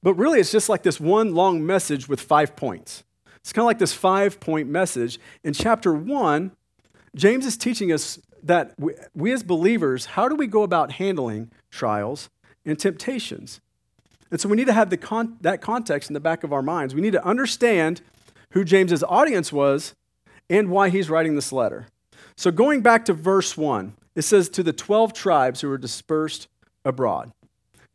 but 0.04 0.14
really 0.14 0.38
it's 0.38 0.52
just 0.52 0.68
like 0.68 0.82
this 0.82 1.00
one 1.00 1.34
long 1.34 1.64
message 1.64 2.08
with 2.10 2.20
five 2.20 2.54
points. 2.54 3.02
It's 3.38 3.54
kind 3.54 3.62
of 3.62 3.66
like 3.66 3.78
this 3.78 3.94
five 3.94 4.38
point 4.38 4.68
message. 4.68 5.18
In 5.42 5.54
chapter 5.54 5.94
one, 5.94 6.52
James 7.16 7.46
is 7.46 7.56
teaching 7.56 7.90
us 7.90 8.20
that 8.42 8.74
we, 8.78 8.92
we, 9.14 9.32
as 9.32 9.42
believers, 9.42 10.04
how 10.04 10.28
do 10.28 10.36
we 10.36 10.46
go 10.46 10.62
about 10.62 10.92
handling 10.92 11.50
trials 11.70 12.28
and 12.66 12.78
temptations? 12.78 13.62
And 14.30 14.38
so 14.38 14.46
we 14.46 14.56
need 14.56 14.66
to 14.66 14.74
have 14.74 14.90
the 14.90 14.98
con- 14.98 15.38
that 15.40 15.62
context 15.62 16.10
in 16.10 16.14
the 16.14 16.20
back 16.20 16.44
of 16.44 16.52
our 16.52 16.62
minds. 16.62 16.94
We 16.94 17.00
need 17.00 17.14
to 17.14 17.24
understand 17.24 18.02
who 18.50 18.62
James's 18.62 19.02
audience 19.04 19.52
was 19.54 19.94
and 20.50 20.68
why 20.68 20.90
he's 20.90 21.08
writing 21.08 21.34
this 21.34 21.50
letter. 21.50 21.86
So, 22.36 22.50
going 22.50 22.82
back 22.82 23.06
to 23.06 23.14
verse 23.14 23.56
1, 23.56 23.94
it 24.14 24.22
says, 24.22 24.50
To 24.50 24.62
the 24.62 24.72
12 24.72 25.14
tribes 25.14 25.62
who 25.62 25.68
were 25.68 25.78
dispersed 25.78 26.48
abroad. 26.84 27.32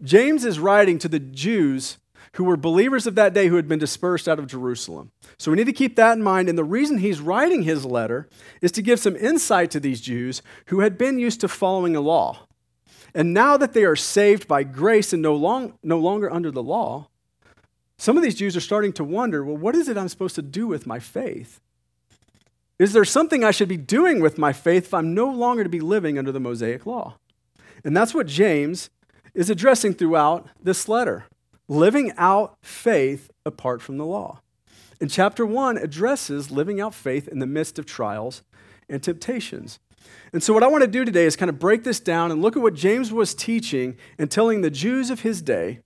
James 0.02 0.46
is 0.46 0.60
writing 0.60 0.98
to 1.00 1.08
the 1.08 1.20
Jews 1.20 1.98
who 2.34 2.44
were 2.44 2.58
believers 2.58 3.08
of 3.08 3.16
that 3.16 3.34
day 3.34 3.48
who 3.48 3.56
had 3.56 3.68
been 3.68 3.80
dispersed 3.80 4.28
out 4.28 4.40
of 4.40 4.48
Jerusalem. 4.48 5.12
So 5.38 5.52
we 5.52 5.58
need 5.58 5.66
to 5.66 5.74
keep 5.74 5.96
that 5.96 6.18
in 6.18 6.24
mind. 6.24 6.50
And 6.50 6.58
the 6.58 6.64
reason 6.64 7.00
he's 7.00 7.22
writing 7.22 7.64
his 7.64 7.86
letter 7.86 8.28
is 8.62 8.72
to 8.74 8.82
give 8.82 9.00
some 9.00 9.16
insight 9.16 9.72
to 9.72 9.80
these 9.80 10.02
Jews 10.02 10.42
who 10.68 10.82
had 10.82 10.98
been 10.98 11.20
used 11.20 11.42
to 11.42 11.48
following 11.48 11.96
a 11.96 12.02
law. 12.02 12.48
And 13.16 13.34
now 13.34 13.58
that 13.58 13.74
they 13.74 13.84
are 13.84 13.96
saved 13.96 14.48
by 14.48 14.64
grace 14.64 15.14
and 15.14 15.22
no, 15.22 15.36
long, 15.36 15.74
no 15.82 15.98
longer 15.98 16.32
under 16.32 16.52
the 16.52 16.64
law, 16.64 17.08
some 17.98 18.16
of 18.16 18.24
these 18.24 18.36
Jews 18.36 18.56
are 18.56 18.62
starting 18.62 18.94
to 18.94 19.04
wonder 19.04 19.44
well, 19.44 19.58
what 19.58 19.76
is 19.76 19.90
it 19.90 19.98
I'm 19.98 20.10
supposed 20.10 20.36
to 20.36 20.42
do 20.42 20.68
with 20.68 20.86
my 20.86 21.00
faith? 21.00 21.60
Is 22.78 22.94
there 22.94 23.04
something 23.04 23.44
I 23.44 23.52
should 23.52 23.68
be 23.68 23.76
doing 23.76 24.22
with 24.22 24.38
my 24.38 24.54
faith 24.54 24.86
if 24.86 24.94
I'm 24.94 25.14
no 25.14 25.30
longer 25.30 25.64
to 25.64 25.70
be 25.70 25.82
living 25.82 26.18
under 26.18 26.32
the 26.32 26.40
Mosaic 26.40 26.86
law? 26.86 27.16
And 27.84 27.96
that's 27.96 28.14
what 28.14 28.28
James 28.28 28.90
is 29.34 29.50
addressing 29.50 29.96
throughout 29.96 30.48
this 30.62 30.88
letter 30.88 31.26
living 31.70 32.12
out 32.18 32.58
faith 32.62 33.32
apart 33.46 33.82
from 33.82 33.98
the 33.98 34.06
law. 34.06 34.42
And 35.00 35.10
chapter 35.10 35.46
one 35.46 35.78
addresses 35.78 36.52
living 36.52 36.82
out 36.82 36.94
faith 36.94 37.28
in 37.30 37.40
the 37.40 37.46
midst 37.46 37.80
of 37.80 37.86
trials 37.86 38.44
and 38.90 39.02
temptations. 39.02 39.80
And 40.34 40.44
so, 40.44 40.54
what 40.54 40.64
I 40.64 40.68
want 40.68 40.82
to 40.82 40.90
do 40.90 41.06
today 41.06 41.26
is 41.26 41.36
kind 41.36 41.50
of 41.50 41.60
break 41.60 41.84
this 41.84 42.00
down 42.00 42.32
and 42.32 42.42
look 42.42 42.58
at 42.58 42.64
what 42.64 42.74
James 42.74 43.14
was 43.14 43.34
teaching 43.34 43.96
and 44.18 44.30
telling 44.30 44.62
the 44.62 44.72
Jews 44.72 45.10
of 45.10 45.22
his 45.22 45.42
day. 45.42 45.80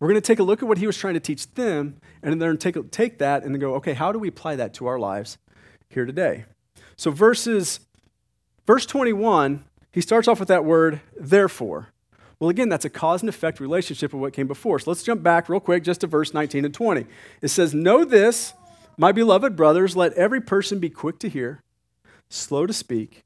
We're 0.00 0.08
going 0.08 0.20
to 0.20 0.26
take 0.26 0.38
a 0.38 0.42
look 0.42 0.62
at 0.62 0.68
what 0.68 0.78
he 0.78 0.86
was 0.86 0.96
trying 0.96 1.14
to 1.14 1.20
teach 1.20 1.52
them, 1.54 1.96
and 2.22 2.40
then 2.40 2.56
take, 2.58 2.90
take 2.90 3.18
that 3.18 3.42
and 3.42 3.54
then 3.54 3.60
go, 3.60 3.74
okay, 3.76 3.94
how 3.94 4.12
do 4.12 4.18
we 4.18 4.28
apply 4.28 4.56
that 4.56 4.74
to 4.74 4.86
our 4.86 4.98
lives 4.98 5.38
here 5.88 6.04
today? 6.04 6.44
So, 6.96 7.10
verses, 7.10 7.80
verse 8.66 8.86
21, 8.86 9.64
he 9.92 10.00
starts 10.00 10.28
off 10.28 10.38
with 10.38 10.48
that 10.48 10.64
word, 10.64 11.00
therefore. 11.18 11.88
Well, 12.38 12.50
again, 12.50 12.68
that's 12.68 12.84
a 12.84 12.90
cause 12.90 13.22
and 13.22 13.28
effect 13.28 13.60
relationship 13.60 14.12
of 14.12 14.20
what 14.20 14.32
came 14.32 14.46
before. 14.46 14.78
So 14.78 14.90
let's 14.90 15.02
jump 15.02 15.22
back 15.22 15.48
real 15.48 15.60
quick 15.60 15.82
just 15.82 16.02
to 16.02 16.06
verse 16.06 16.34
19 16.34 16.64
and 16.64 16.74
20. 16.74 17.06
It 17.40 17.48
says, 17.48 17.72
Know 17.72 18.04
this, 18.04 18.52
my 18.98 19.12
beloved 19.12 19.56
brothers, 19.56 19.96
let 19.96 20.12
every 20.14 20.40
person 20.40 20.78
be 20.78 20.90
quick 20.90 21.18
to 21.20 21.28
hear, 21.28 21.62
slow 22.28 22.66
to 22.66 22.72
speak, 22.72 23.24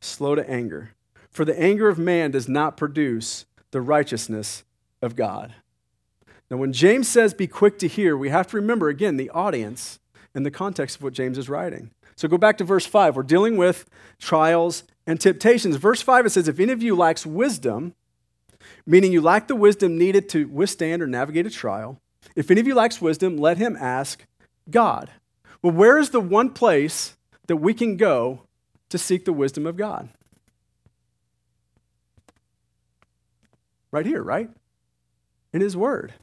slow 0.00 0.34
to 0.34 0.48
anger. 0.48 0.90
For 1.30 1.44
the 1.44 1.58
anger 1.60 1.88
of 1.88 1.98
man 1.98 2.30
does 2.30 2.48
not 2.48 2.76
produce 2.76 3.44
the 3.72 3.80
righteousness 3.80 4.62
of 5.02 5.16
God. 5.16 5.54
Now, 6.48 6.58
when 6.58 6.72
James 6.72 7.08
says 7.08 7.34
be 7.34 7.48
quick 7.48 7.78
to 7.80 7.88
hear, 7.88 8.16
we 8.16 8.28
have 8.28 8.46
to 8.48 8.56
remember 8.56 8.88
again 8.88 9.16
the 9.16 9.30
audience 9.30 9.98
and 10.34 10.46
the 10.46 10.50
context 10.50 10.96
of 10.96 11.02
what 11.02 11.12
James 11.12 11.38
is 11.38 11.48
writing. 11.48 11.90
So 12.16 12.28
go 12.28 12.38
back 12.38 12.58
to 12.58 12.64
verse 12.64 12.86
5. 12.86 13.16
We're 13.16 13.24
dealing 13.24 13.56
with 13.56 13.88
trials 14.20 14.84
and 15.06 15.20
temptations. 15.20 15.76
Verse 15.76 16.02
5 16.02 16.26
it 16.26 16.30
says, 16.30 16.46
If 16.46 16.60
any 16.60 16.72
of 16.72 16.82
you 16.82 16.94
lacks 16.94 17.26
wisdom, 17.26 17.94
meaning 18.86 19.12
you 19.12 19.20
lack 19.20 19.48
the 19.48 19.56
wisdom 19.56 19.98
needed 19.98 20.28
to 20.30 20.46
withstand 20.48 21.02
or 21.02 21.06
navigate 21.06 21.46
a 21.46 21.50
trial, 21.50 22.00
if 22.36 22.50
any 22.50 22.60
of 22.60 22.66
you 22.66 22.74
lacks 22.74 23.00
wisdom, 23.00 23.36
let 23.36 23.58
him 23.58 23.76
ask 23.78 24.24
God. 24.70 25.10
Well, 25.62 25.72
where 25.72 25.98
is 25.98 26.10
the 26.10 26.20
one 26.20 26.50
place 26.50 27.16
that 27.46 27.56
we 27.56 27.74
can 27.74 27.96
go 27.96 28.42
to 28.90 28.98
seek 28.98 29.24
the 29.24 29.32
wisdom 29.32 29.66
of 29.66 29.76
God? 29.76 30.08
Right 33.90 34.06
here, 34.06 34.22
right? 34.22 34.50
In 35.52 35.60
His 35.60 35.76
Word. 35.76 36.14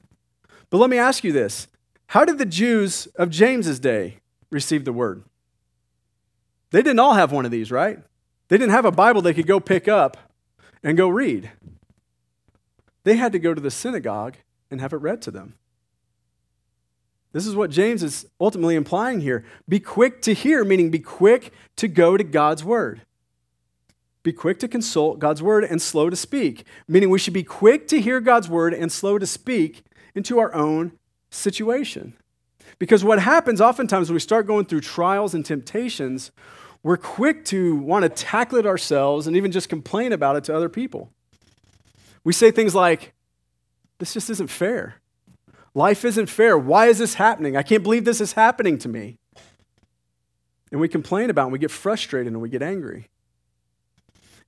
But 0.70 0.78
let 0.78 0.90
me 0.90 0.98
ask 0.98 1.24
you 1.24 1.32
this 1.32 1.68
How 2.08 2.26
did 2.26 2.38
the 2.38 2.46
Jews 2.46 3.08
of 3.16 3.30
James's 3.30 3.80
day 3.80 4.18
receive 4.50 4.86
the 4.86 4.94
Word? 4.94 5.24
They 6.72 6.82
didn't 6.82 7.00
all 7.00 7.14
have 7.14 7.32
one 7.32 7.46
of 7.46 7.52
these, 7.52 7.72
right? 7.72 8.00
They 8.50 8.58
didn't 8.58 8.74
have 8.74 8.86
a 8.86 8.92
Bible 8.92 9.22
they 9.22 9.34
could 9.34 9.48
go 9.48 9.60
pick 9.60 9.88
up 9.88 10.18
and 10.84 10.98
go 10.98 11.08
read. 11.08 11.50
They 13.04 13.16
had 13.16 13.32
to 13.32 13.40
go 13.40 13.54
to 13.54 13.62
the 13.62 13.72
synagogue 13.72 14.38
and 14.70 14.80
have 14.82 14.94
it 14.94 14.98
read 14.98 15.22
to 15.24 15.32
them. 15.32 15.56
This 17.34 17.48
is 17.48 17.56
what 17.56 17.70
James 17.72 18.04
is 18.04 18.26
ultimately 18.40 18.76
implying 18.76 19.22
here. 19.22 19.46
Be 19.68 19.80
quick 19.80 20.22
to 20.24 20.34
hear, 20.34 20.66
meaning 20.66 20.92
be 20.92 21.00
quick 21.00 21.54
to 21.78 21.88
go 21.88 22.18
to 22.18 22.24
God's 22.24 22.64
word. 22.64 23.02
Be 24.24 24.34
quick 24.34 24.60
to 24.60 24.68
consult 24.68 25.20
God's 25.20 25.42
word 25.42 25.64
and 25.64 25.82
slow 25.82 26.10
to 26.10 26.16
speak, 26.16 26.66
meaning 26.88 27.10
we 27.10 27.18
should 27.18 27.34
be 27.34 27.44
quick 27.44 27.88
to 27.88 28.02
hear 28.02 28.20
God's 28.20 28.50
word 28.50 28.74
and 28.74 28.92
slow 28.92 29.18
to 29.18 29.26
speak 29.26 29.84
into 30.14 30.40
our 30.40 30.54
own 30.54 30.92
situation. 31.30 32.14
Because 32.78 33.04
what 33.04 33.20
happens 33.20 33.62
oftentimes 33.62 34.10
when 34.10 34.16
we 34.16 34.20
start 34.20 34.46
going 34.46 34.66
through 34.66 34.82
trials 34.82 35.34
and 35.34 35.46
temptations, 35.46 36.32
we're 36.84 36.98
quick 36.98 37.46
to 37.46 37.76
want 37.78 38.04
to 38.04 38.10
tackle 38.10 38.58
it 38.58 38.66
ourselves 38.66 39.26
and 39.26 39.36
even 39.36 39.52
just 39.52 39.70
complain 39.70 40.14
about 40.14 40.36
it 40.36 40.44
to 40.46 40.56
other 40.56 40.70
people. 40.70 41.12
We 42.24 42.34
say 42.34 42.52
things 42.52 42.76
like, 42.76 43.14
This 44.00 44.14
just 44.14 44.30
isn't 44.30 44.50
fair. 44.50 44.96
Life 45.74 46.04
isn't 46.04 46.28
fair. 46.28 46.58
Why 46.58 46.88
is 46.88 46.98
this 46.98 47.16
happening? 47.16 47.56
I 47.56 47.64
can't 47.64 47.84
believe 47.84 48.04
this 48.04 48.22
is 48.22 48.34
happening 48.34 48.78
to 48.80 48.90
me. 48.90 49.18
And 50.72 50.80
we 50.82 50.88
complain 50.88 51.30
about 51.30 51.44
it, 51.44 51.46
and 51.46 51.54
we 51.54 51.60
get 51.60 51.72
frustrated 51.72 52.32
and 52.32 52.42
we 52.42 52.50
get 52.50 52.62
angry. 52.62 53.10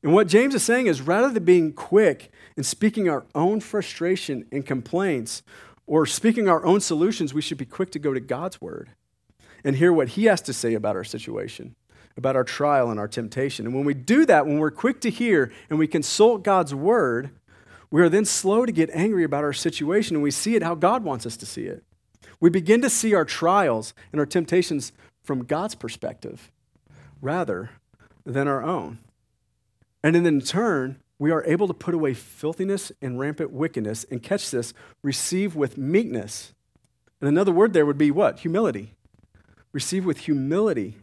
And 0.01 0.13
what 0.13 0.27
James 0.27 0.53
is 0.53 0.63
saying 0.63 0.87
is 0.87 1.01
rather 1.01 1.29
than 1.29 1.45
being 1.45 1.71
quick 1.71 2.31
and 2.57 2.65
speaking 2.65 3.09
our 3.09 3.25
own 3.33 3.61
frustration 3.61 4.45
and 4.51 4.65
complaints 4.65 5.43
or 5.87 6.05
speaking 6.05 6.49
our 6.49 6.65
own 6.65 6.81
solutions, 6.81 7.33
we 7.33 7.41
should 7.41 7.57
be 7.57 7.65
quick 7.65 7.91
to 7.91 7.99
go 7.99 8.13
to 8.13 8.19
God's 8.19 8.59
word 8.59 8.89
and 9.63 9.77
hear 9.77 9.93
what 9.93 10.09
he 10.09 10.25
has 10.25 10.41
to 10.41 10.53
say 10.53 10.73
about 10.73 10.97
our 10.97 11.05
situation, 11.05 11.75
about 12.17 12.35
our 12.35 12.43
trial 12.43 12.91
and 12.91 12.99
our 12.99 13.07
temptation. 13.07 13.65
And 13.65 13.73
when 13.73 13.85
we 13.85 13.93
do 13.93 14.25
that, 14.25 14.45
when 14.45 14.59
we're 14.59 14.71
quick 14.71 14.99
to 15.01 15.09
hear 15.09 15.53
and 15.69 15.79
we 15.79 15.87
consult 15.87 16.43
God's 16.43 16.75
word, 16.75 17.31
we 17.93 18.01
are 18.01 18.09
then 18.09 18.25
slow 18.25 18.65
to 18.65 18.71
get 18.71 18.89
angry 18.91 19.23
about 19.23 19.43
our 19.43 19.53
situation 19.53 20.15
and 20.15 20.23
we 20.23 20.31
see 20.31 20.55
it 20.55 20.63
how 20.63 20.73
God 20.73 21.03
wants 21.03 21.27
us 21.27 21.37
to 21.37 21.45
see 21.45 21.65
it. 21.65 21.83
We 22.39 22.49
begin 22.49 22.81
to 22.81 22.89
see 22.89 23.13
our 23.13 23.23
trials 23.23 23.93
and 24.11 24.19
our 24.19 24.25
temptations 24.25 24.93
from 25.21 25.45
God's 25.45 25.75
perspective 25.75 26.49
rather 27.21 27.69
than 28.25 28.47
our 28.47 28.63
own. 28.63 28.97
And 30.03 30.15
then 30.15 30.25
in 30.25 30.41
turn, 30.41 31.01
we 31.19 31.29
are 31.29 31.43
able 31.45 31.67
to 31.67 31.73
put 31.75 31.93
away 31.93 32.15
filthiness 32.15 32.91
and 32.99 33.19
rampant 33.19 33.51
wickedness 33.51 34.07
and 34.09 34.23
catch 34.23 34.49
this, 34.49 34.73
receive 35.03 35.55
with 35.55 35.77
meekness. 35.77 36.51
And 37.21 37.29
another 37.29 37.51
word 37.51 37.73
there 37.73 37.85
would 37.85 37.99
be 37.99 38.09
what? 38.09 38.39
Humility. 38.39 38.95
Receive 39.71 40.03
with 40.03 40.21
humility. 40.21 40.97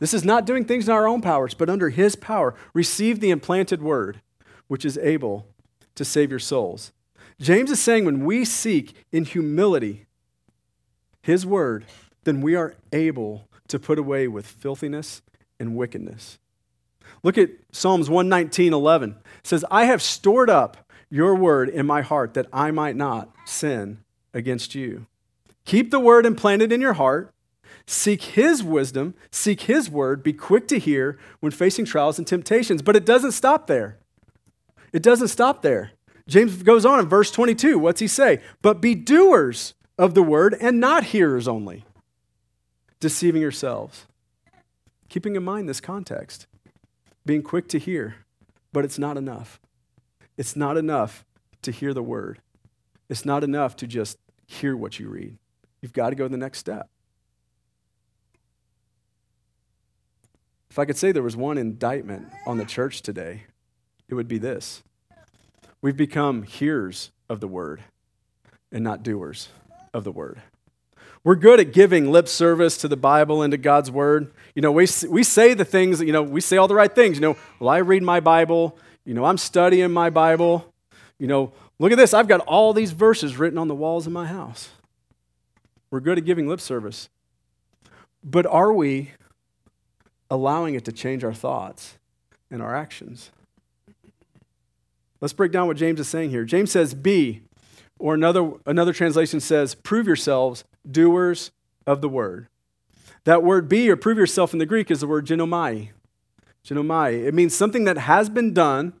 This 0.00 0.12
is 0.12 0.24
not 0.24 0.44
doing 0.44 0.64
things 0.64 0.88
in 0.88 0.92
our 0.92 1.06
own 1.06 1.22
powers, 1.22 1.54
but 1.54 1.70
under 1.70 1.90
His 1.90 2.16
power. 2.16 2.56
Receive 2.74 3.20
the 3.20 3.30
implanted 3.30 3.80
word, 3.80 4.20
which 4.66 4.84
is 4.84 4.98
able 4.98 5.46
to 6.02 6.10
save 6.10 6.30
your 6.30 6.38
souls. 6.38 6.92
James 7.40 7.70
is 7.70 7.80
saying 7.80 8.04
when 8.04 8.24
we 8.24 8.44
seek 8.44 8.94
in 9.10 9.24
humility 9.24 10.06
his 11.22 11.46
word, 11.46 11.84
then 12.24 12.40
we 12.40 12.54
are 12.54 12.74
able 12.92 13.48
to 13.68 13.78
put 13.78 13.98
away 13.98 14.28
with 14.28 14.46
filthiness 14.46 15.22
and 15.58 15.76
wickedness. 15.76 16.38
Look 17.22 17.38
at 17.38 17.50
Psalms 17.70 18.10
119, 18.10 18.72
11. 18.72 19.10
It 19.10 19.16
says, 19.46 19.64
I 19.70 19.84
have 19.84 20.02
stored 20.02 20.50
up 20.50 20.88
your 21.10 21.34
word 21.34 21.68
in 21.68 21.86
my 21.86 22.02
heart 22.02 22.34
that 22.34 22.46
I 22.52 22.70
might 22.70 22.96
not 22.96 23.30
sin 23.44 24.02
against 24.34 24.74
you. 24.74 25.06
Keep 25.64 25.90
the 25.90 26.00
word 26.00 26.26
implanted 26.26 26.72
in 26.72 26.80
your 26.80 26.94
heart. 26.94 27.32
Seek 27.86 28.22
his 28.22 28.62
wisdom, 28.62 29.14
seek 29.30 29.62
his 29.62 29.90
word, 29.90 30.22
be 30.22 30.32
quick 30.32 30.68
to 30.68 30.78
hear 30.78 31.18
when 31.40 31.52
facing 31.52 31.84
trials 31.84 32.18
and 32.18 32.26
temptations. 32.26 32.82
But 32.82 32.96
it 32.96 33.04
doesn't 33.04 33.32
stop 33.32 33.66
there. 33.66 33.98
It 34.92 35.02
doesn't 35.02 35.28
stop 35.28 35.62
there. 35.62 35.92
James 36.28 36.62
goes 36.62 36.84
on 36.84 37.00
in 37.00 37.08
verse 37.08 37.30
22. 37.30 37.78
What's 37.78 38.00
he 38.00 38.06
say? 38.06 38.40
But 38.60 38.80
be 38.80 38.94
doers 38.94 39.74
of 39.98 40.14
the 40.14 40.22
word 40.22 40.56
and 40.60 40.80
not 40.80 41.04
hearers 41.04 41.48
only, 41.48 41.84
deceiving 43.00 43.42
yourselves. 43.42 44.06
Keeping 45.08 45.36
in 45.36 45.42
mind 45.42 45.68
this 45.68 45.80
context, 45.80 46.46
being 47.26 47.42
quick 47.42 47.68
to 47.68 47.78
hear, 47.78 48.16
but 48.72 48.84
it's 48.84 48.98
not 48.98 49.16
enough. 49.16 49.60
It's 50.36 50.56
not 50.56 50.76
enough 50.76 51.24
to 51.62 51.70
hear 51.70 51.92
the 51.92 52.02
word. 52.02 52.40
It's 53.08 53.24
not 53.24 53.44
enough 53.44 53.76
to 53.76 53.86
just 53.86 54.18
hear 54.46 54.76
what 54.76 54.98
you 54.98 55.08
read. 55.08 55.36
You've 55.80 55.92
got 55.92 56.10
to 56.10 56.16
go 56.16 56.28
the 56.28 56.36
next 56.36 56.58
step. 56.58 56.88
If 60.70 60.78
I 60.78 60.86
could 60.86 60.96
say 60.96 61.12
there 61.12 61.22
was 61.22 61.36
one 61.36 61.58
indictment 61.58 62.28
on 62.46 62.56
the 62.56 62.64
church 62.64 63.02
today, 63.02 63.42
it 64.12 64.14
would 64.14 64.28
be 64.28 64.36
this 64.36 64.82
We've 65.80 65.96
become 65.96 66.42
hearers 66.42 67.10
of 67.30 67.40
the 67.40 67.48
word 67.48 67.82
and 68.70 68.84
not 68.84 69.02
doers 69.02 69.48
of 69.94 70.04
the 70.04 70.12
word. 70.12 70.42
We're 71.24 71.34
good 71.34 71.58
at 71.60 71.72
giving 71.72 72.12
lip 72.12 72.28
service 72.28 72.76
to 72.78 72.88
the 72.88 72.96
Bible 72.96 73.40
and 73.40 73.52
to 73.52 73.56
God's 73.56 73.90
word. 73.90 74.30
You 74.54 74.60
know, 74.60 74.70
we, 74.70 74.86
we 75.08 75.22
say 75.22 75.54
the 75.54 75.64
things, 75.64 76.00
you 76.02 76.12
know, 76.12 76.22
we 76.22 76.42
say 76.42 76.58
all 76.58 76.68
the 76.68 76.74
right 76.74 76.94
things. 76.94 77.16
You 77.16 77.22
know, 77.22 77.36
well, 77.58 77.70
I 77.70 77.78
read 77.78 78.02
my 78.02 78.20
Bible. 78.20 78.76
You 79.06 79.14
know, 79.14 79.24
I'm 79.24 79.38
studying 79.38 79.90
my 79.92 80.10
Bible. 80.10 80.70
You 81.18 81.26
know, 81.26 81.52
look 81.78 81.90
at 81.90 81.98
this. 81.98 82.12
I've 82.12 82.28
got 82.28 82.40
all 82.40 82.74
these 82.74 82.92
verses 82.92 83.38
written 83.38 83.58
on 83.58 83.68
the 83.68 83.74
walls 83.74 84.06
of 84.06 84.12
my 84.12 84.26
house. 84.26 84.68
We're 85.90 86.00
good 86.00 86.18
at 86.18 86.26
giving 86.26 86.48
lip 86.48 86.60
service. 86.60 87.08
But 88.22 88.44
are 88.44 88.74
we 88.74 89.12
allowing 90.30 90.74
it 90.74 90.84
to 90.84 90.92
change 90.92 91.24
our 91.24 91.34
thoughts 91.34 91.96
and 92.50 92.60
our 92.60 92.74
actions? 92.74 93.30
Let's 95.22 95.32
break 95.32 95.52
down 95.52 95.68
what 95.68 95.76
James 95.76 96.00
is 96.00 96.08
saying 96.08 96.30
here. 96.30 96.44
James 96.44 96.72
says, 96.72 96.94
Be, 96.94 97.42
or 98.00 98.12
another, 98.12 98.54
another 98.66 98.92
translation 98.92 99.38
says, 99.38 99.76
Prove 99.76 100.08
yourselves 100.08 100.64
doers 100.90 101.52
of 101.86 102.00
the 102.00 102.08
word. 102.08 102.48
That 103.22 103.44
word 103.44 103.68
be 103.68 103.88
or 103.88 103.94
prove 103.94 104.18
yourself 104.18 104.52
in 104.52 104.58
the 104.58 104.66
Greek 104.66 104.90
is 104.90 104.98
the 104.98 105.06
word 105.06 105.24
genomai. 105.24 105.90
Genomai. 106.66 107.24
It 107.24 107.34
means 107.34 107.54
something 107.54 107.84
that 107.84 107.98
has 107.98 108.28
been 108.28 108.52
done 108.52 108.94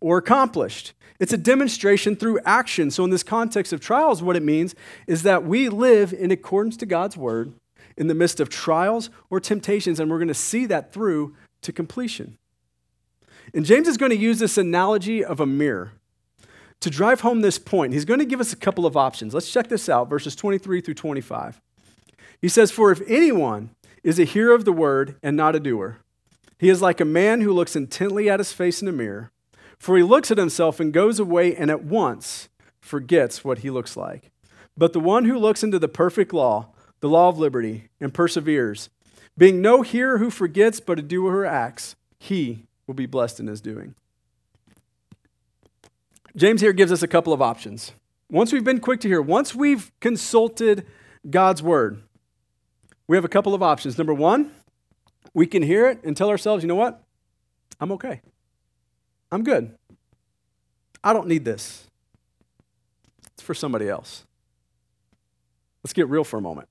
or 0.00 0.18
accomplished. 0.18 0.92
It's 1.20 1.32
a 1.32 1.38
demonstration 1.38 2.16
through 2.16 2.40
action. 2.44 2.90
So, 2.90 3.04
in 3.04 3.10
this 3.10 3.22
context 3.22 3.72
of 3.72 3.78
trials, 3.78 4.24
what 4.24 4.34
it 4.34 4.42
means 4.42 4.74
is 5.06 5.22
that 5.22 5.44
we 5.44 5.68
live 5.68 6.12
in 6.12 6.32
accordance 6.32 6.76
to 6.78 6.86
God's 6.86 7.16
word 7.16 7.52
in 7.96 8.08
the 8.08 8.14
midst 8.14 8.40
of 8.40 8.48
trials 8.48 9.08
or 9.28 9.38
temptations, 9.38 10.00
and 10.00 10.10
we're 10.10 10.18
going 10.18 10.26
to 10.26 10.34
see 10.34 10.66
that 10.66 10.92
through 10.92 11.36
to 11.62 11.72
completion. 11.72 12.38
And 13.52 13.64
James 13.64 13.88
is 13.88 13.96
going 13.96 14.10
to 14.10 14.16
use 14.16 14.38
this 14.38 14.58
analogy 14.58 15.24
of 15.24 15.40
a 15.40 15.46
mirror 15.46 15.92
to 16.80 16.90
drive 16.90 17.20
home 17.20 17.40
this 17.40 17.58
point. 17.58 17.92
He's 17.92 18.04
going 18.04 18.20
to 18.20 18.26
give 18.26 18.40
us 18.40 18.52
a 18.52 18.56
couple 18.56 18.86
of 18.86 18.96
options. 18.96 19.34
Let's 19.34 19.52
check 19.52 19.68
this 19.68 19.88
out 19.88 20.08
verses 20.08 20.34
23 20.34 20.80
through 20.80 20.94
25. 20.94 21.60
He 22.40 22.48
says, 22.48 22.70
For 22.70 22.90
if 22.90 23.02
anyone 23.06 23.70
is 24.02 24.18
a 24.18 24.24
hearer 24.24 24.54
of 24.54 24.64
the 24.64 24.72
word 24.72 25.16
and 25.22 25.36
not 25.36 25.56
a 25.56 25.60
doer, 25.60 25.98
he 26.58 26.68
is 26.68 26.82
like 26.82 27.00
a 27.00 27.04
man 27.04 27.40
who 27.40 27.52
looks 27.52 27.76
intently 27.76 28.28
at 28.28 28.40
his 28.40 28.52
face 28.52 28.80
in 28.82 28.88
a 28.88 28.92
mirror, 28.92 29.30
for 29.78 29.96
he 29.96 30.02
looks 30.02 30.30
at 30.30 30.38
himself 30.38 30.80
and 30.80 30.92
goes 30.92 31.18
away 31.18 31.54
and 31.54 31.70
at 31.70 31.84
once 31.84 32.48
forgets 32.80 33.44
what 33.44 33.58
he 33.58 33.70
looks 33.70 33.96
like. 33.96 34.30
But 34.76 34.92
the 34.92 35.00
one 35.00 35.24
who 35.24 35.38
looks 35.38 35.62
into 35.62 35.78
the 35.78 35.88
perfect 35.88 36.32
law, 36.32 36.72
the 37.00 37.08
law 37.08 37.28
of 37.28 37.38
liberty, 37.38 37.88
and 38.00 38.14
perseveres, 38.14 38.88
being 39.36 39.60
no 39.60 39.82
hearer 39.82 40.18
who 40.18 40.30
forgets, 40.30 40.80
but 40.80 40.98
a 40.98 41.02
doer 41.02 41.32
who 41.32 41.44
acts, 41.44 41.96
he 42.18 42.66
will 42.90 42.94
be 42.94 43.06
blessed 43.06 43.38
in 43.38 43.46
his 43.46 43.60
doing. 43.60 43.94
James 46.34 46.60
here 46.60 46.72
gives 46.72 46.90
us 46.90 47.04
a 47.04 47.06
couple 47.06 47.32
of 47.32 47.40
options. 47.40 47.92
Once 48.28 48.52
we've 48.52 48.64
been 48.64 48.80
quick 48.80 48.98
to 48.98 49.06
hear, 49.06 49.22
once 49.22 49.54
we've 49.54 49.92
consulted 50.00 50.84
God's 51.28 51.62
word, 51.62 52.02
we 53.06 53.16
have 53.16 53.24
a 53.24 53.28
couple 53.28 53.54
of 53.54 53.62
options. 53.62 53.96
Number 53.96 54.12
one, 54.12 54.50
we 55.34 55.46
can 55.46 55.62
hear 55.62 55.86
it 55.86 56.02
and 56.02 56.16
tell 56.16 56.30
ourselves, 56.30 56.64
you 56.64 56.68
know 56.68 56.74
what? 56.74 57.00
I'm 57.78 57.92
okay. 57.92 58.22
I'm 59.30 59.44
good. 59.44 59.72
I 61.04 61.12
don't 61.12 61.28
need 61.28 61.44
this. 61.44 61.86
It's 63.34 63.42
for 63.42 63.54
somebody 63.54 63.88
else. 63.88 64.24
Let's 65.84 65.92
get 65.92 66.08
real 66.08 66.24
for 66.24 66.38
a 66.38 66.42
moment. 66.42 66.68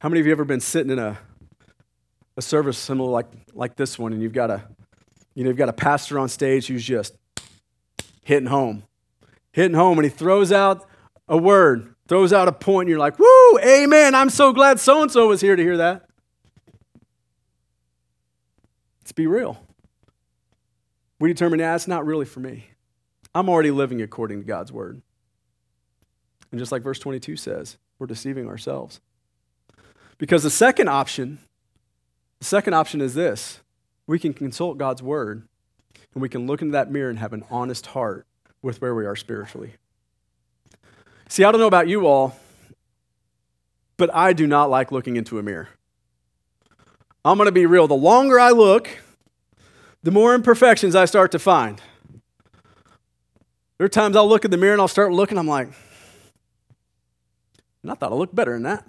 How 0.00 0.08
many 0.08 0.18
of 0.18 0.26
you 0.26 0.32
ever 0.32 0.44
been 0.44 0.58
sitting 0.58 0.90
in 0.90 0.98
a, 0.98 1.18
a 2.40 2.42
service 2.42 2.78
similar 2.78 3.10
like, 3.10 3.26
like 3.52 3.76
this 3.76 3.98
one 3.98 4.14
and 4.14 4.22
you've 4.22 4.32
got 4.32 4.50
a 4.50 4.62
you 5.34 5.44
know 5.44 5.50
you've 5.50 5.58
got 5.58 5.68
a 5.68 5.74
pastor 5.74 6.18
on 6.18 6.30
stage 6.30 6.66
who's 6.66 6.82
just 6.82 7.14
hitting 8.22 8.48
home. 8.48 8.84
Hitting 9.52 9.76
home 9.76 9.98
and 9.98 10.04
he 10.04 10.10
throws 10.10 10.50
out 10.50 10.88
a 11.28 11.36
word, 11.36 11.94
throws 12.08 12.32
out 12.32 12.48
a 12.48 12.52
point, 12.52 12.86
and 12.86 12.90
you're 12.90 12.98
like, 12.98 13.18
woo, 13.18 13.58
amen. 13.58 14.14
I'm 14.14 14.30
so 14.30 14.54
glad 14.54 14.80
so 14.80 15.02
and 15.02 15.10
so 15.10 15.28
was 15.28 15.42
here 15.42 15.54
to 15.54 15.62
hear 15.62 15.76
that. 15.76 16.08
Let's 19.02 19.12
be 19.12 19.26
real. 19.26 19.58
We 21.18 21.28
determine, 21.28 21.60
yeah, 21.60 21.74
it's 21.74 21.86
not 21.88 22.06
really 22.06 22.24
for 22.24 22.40
me. 22.40 22.68
I'm 23.34 23.50
already 23.50 23.70
living 23.70 24.00
according 24.00 24.40
to 24.40 24.46
God's 24.46 24.72
word. 24.72 25.02
And 26.50 26.58
just 26.58 26.72
like 26.72 26.82
verse 26.82 26.98
22 26.98 27.36
says, 27.36 27.76
we're 27.98 28.06
deceiving 28.06 28.48
ourselves. 28.48 29.00
Because 30.16 30.42
the 30.42 30.50
second 30.50 30.88
option, 30.88 31.40
the 32.40 32.44
second 32.44 32.74
option 32.74 33.00
is 33.00 33.14
this 33.14 33.60
we 34.06 34.18
can 34.18 34.34
consult 34.34 34.76
God's 34.76 35.02
word 35.02 35.46
and 36.14 36.22
we 36.22 36.28
can 36.28 36.46
look 36.46 36.62
into 36.62 36.72
that 36.72 36.90
mirror 36.90 37.10
and 37.10 37.18
have 37.18 37.32
an 37.32 37.44
honest 37.50 37.86
heart 37.86 38.26
with 38.62 38.80
where 38.80 38.94
we 38.94 39.06
are 39.06 39.14
spiritually. 39.14 39.74
See, 41.28 41.44
I 41.44 41.52
don't 41.52 41.60
know 41.60 41.68
about 41.68 41.86
you 41.86 42.06
all, 42.06 42.36
but 43.96 44.12
I 44.12 44.32
do 44.32 44.46
not 44.46 44.68
like 44.68 44.90
looking 44.90 45.16
into 45.16 45.38
a 45.38 45.42
mirror. 45.42 45.68
I'm 47.24 47.36
going 47.36 47.46
to 47.46 47.52
be 47.52 47.66
real. 47.66 47.86
The 47.86 47.94
longer 47.94 48.40
I 48.40 48.50
look, 48.50 48.88
the 50.02 50.10
more 50.10 50.34
imperfections 50.34 50.96
I 50.96 51.04
start 51.04 51.30
to 51.32 51.38
find. 51.38 51.80
There 53.78 53.84
are 53.84 53.88
times 53.88 54.16
I'll 54.16 54.28
look 54.28 54.44
in 54.44 54.50
the 54.50 54.56
mirror 54.56 54.72
and 54.72 54.80
I'll 54.80 54.88
start 54.88 55.12
looking, 55.12 55.38
I'm 55.38 55.46
like, 55.46 55.68
I 57.88 57.94
thought 57.94 58.12
I 58.12 58.14
looked 58.14 58.34
better 58.34 58.54
than 58.54 58.64
that. 58.64 58.84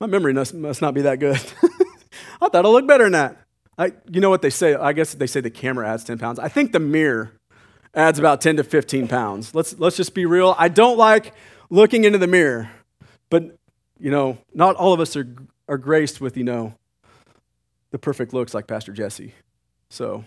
My 0.00 0.06
memory 0.06 0.32
must, 0.32 0.54
must 0.54 0.80
not 0.80 0.94
be 0.94 1.02
that 1.02 1.20
good. 1.20 1.36
I 2.40 2.48
thought 2.48 2.64
I 2.64 2.68
looked 2.68 2.88
better 2.88 3.04
than 3.04 3.12
that. 3.12 3.36
I, 3.76 3.92
you 4.10 4.20
know 4.20 4.30
what 4.30 4.42
they 4.42 4.50
say? 4.50 4.74
I 4.74 4.92
guess 4.94 5.14
they 5.14 5.26
say 5.26 5.40
the 5.40 5.50
camera 5.50 5.88
adds 5.88 6.04
10 6.04 6.18
pounds. 6.18 6.38
I 6.38 6.48
think 6.48 6.72
the 6.72 6.80
mirror 6.80 7.32
adds 7.94 8.18
about 8.18 8.40
10 8.40 8.56
to 8.56 8.64
15 8.64 9.08
pounds. 9.08 9.54
Let's, 9.54 9.78
let's 9.78 9.96
just 9.96 10.14
be 10.14 10.24
real. 10.24 10.54
I 10.58 10.68
don't 10.68 10.96
like 10.96 11.34
looking 11.68 12.04
into 12.04 12.18
the 12.18 12.26
mirror, 12.26 12.70
but, 13.28 13.56
you 13.98 14.10
know, 14.10 14.38
not 14.54 14.76
all 14.76 14.92
of 14.92 15.00
us 15.00 15.16
are, 15.16 15.34
are 15.68 15.78
graced 15.78 16.20
with, 16.20 16.36
you 16.36 16.44
know, 16.44 16.74
the 17.90 17.98
perfect 17.98 18.32
looks 18.32 18.54
like 18.54 18.66
Pastor 18.66 18.92
Jesse. 18.92 19.34
So, 19.90 20.24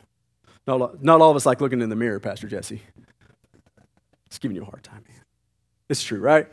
not, 0.67 1.03
not 1.03 1.21
all 1.21 1.31
of 1.31 1.35
us 1.35 1.45
like 1.45 1.61
looking 1.61 1.81
in 1.81 1.89
the 1.89 1.95
mirror, 1.95 2.19
Pastor 2.19 2.47
Jesse. 2.47 2.81
It's 4.27 4.37
giving 4.37 4.55
you 4.55 4.63
a 4.63 4.65
hard 4.65 4.83
time, 4.83 5.03
man. 5.07 5.21
It's 5.89 6.03
true, 6.03 6.19
right? 6.19 6.47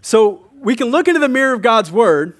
So 0.00 0.46
we 0.64 0.74
can 0.74 0.88
look 0.88 1.06
into 1.06 1.20
the 1.20 1.28
mirror 1.28 1.52
of 1.52 1.62
God's 1.62 1.92
word, 1.92 2.34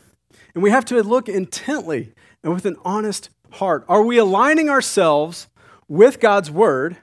and 0.55 0.63
we 0.63 0.71
have 0.71 0.85
to 0.87 1.01
look 1.03 1.29
intently 1.29 2.13
and 2.43 2.55
with 2.55 2.65
an 2.65 2.77
honest 2.85 3.29
heart. 3.53 3.85
Are 3.87 4.03
we 4.03 4.19
aligning 4.19 4.69
ourselves 4.69 5.49
with 5.87 6.19
God's 6.19 6.51
word, 6.51 6.97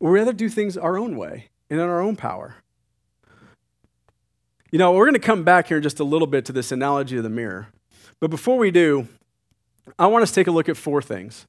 or 0.00 0.10
we 0.10 0.18
rather 0.18 0.32
do 0.32 0.48
things 0.48 0.76
our 0.76 0.98
own 0.98 1.16
way 1.16 1.48
and 1.70 1.80
in 1.80 1.86
our 1.86 2.00
own 2.00 2.16
power? 2.16 2.56
You 4.70 4.78
know, 4.78 4.92
we're 4.92 5.04
going 5.04 5.14
to 5.14 5.20
come 5.20 5.44
back 5.44 5.68
here 5.68 5.76
in 5.76 5.82
just 5.84 6.00
a 6.00 6.04
little 6.04 6.26
bit 6.26 6.44
to 6.46 6.52
this 6.52 6.72
analogy 6.72 7.16
of 7.16 7.22
the 7.22 7.30
mirror. 7.30 7.68
But 8.18 8.30
before 8.30 8.58
we 8.58 8.72
do, 8.72 9.06
I 9.96 10.08
want 10.08 10.24
us 10.24 10.30
to 10.30 10.34
take 10.34 10.48
a 10.48 10.50
look 10.50 10.68
at 10.68 10.76
four 10.76 11.00
things. 11.00 11.46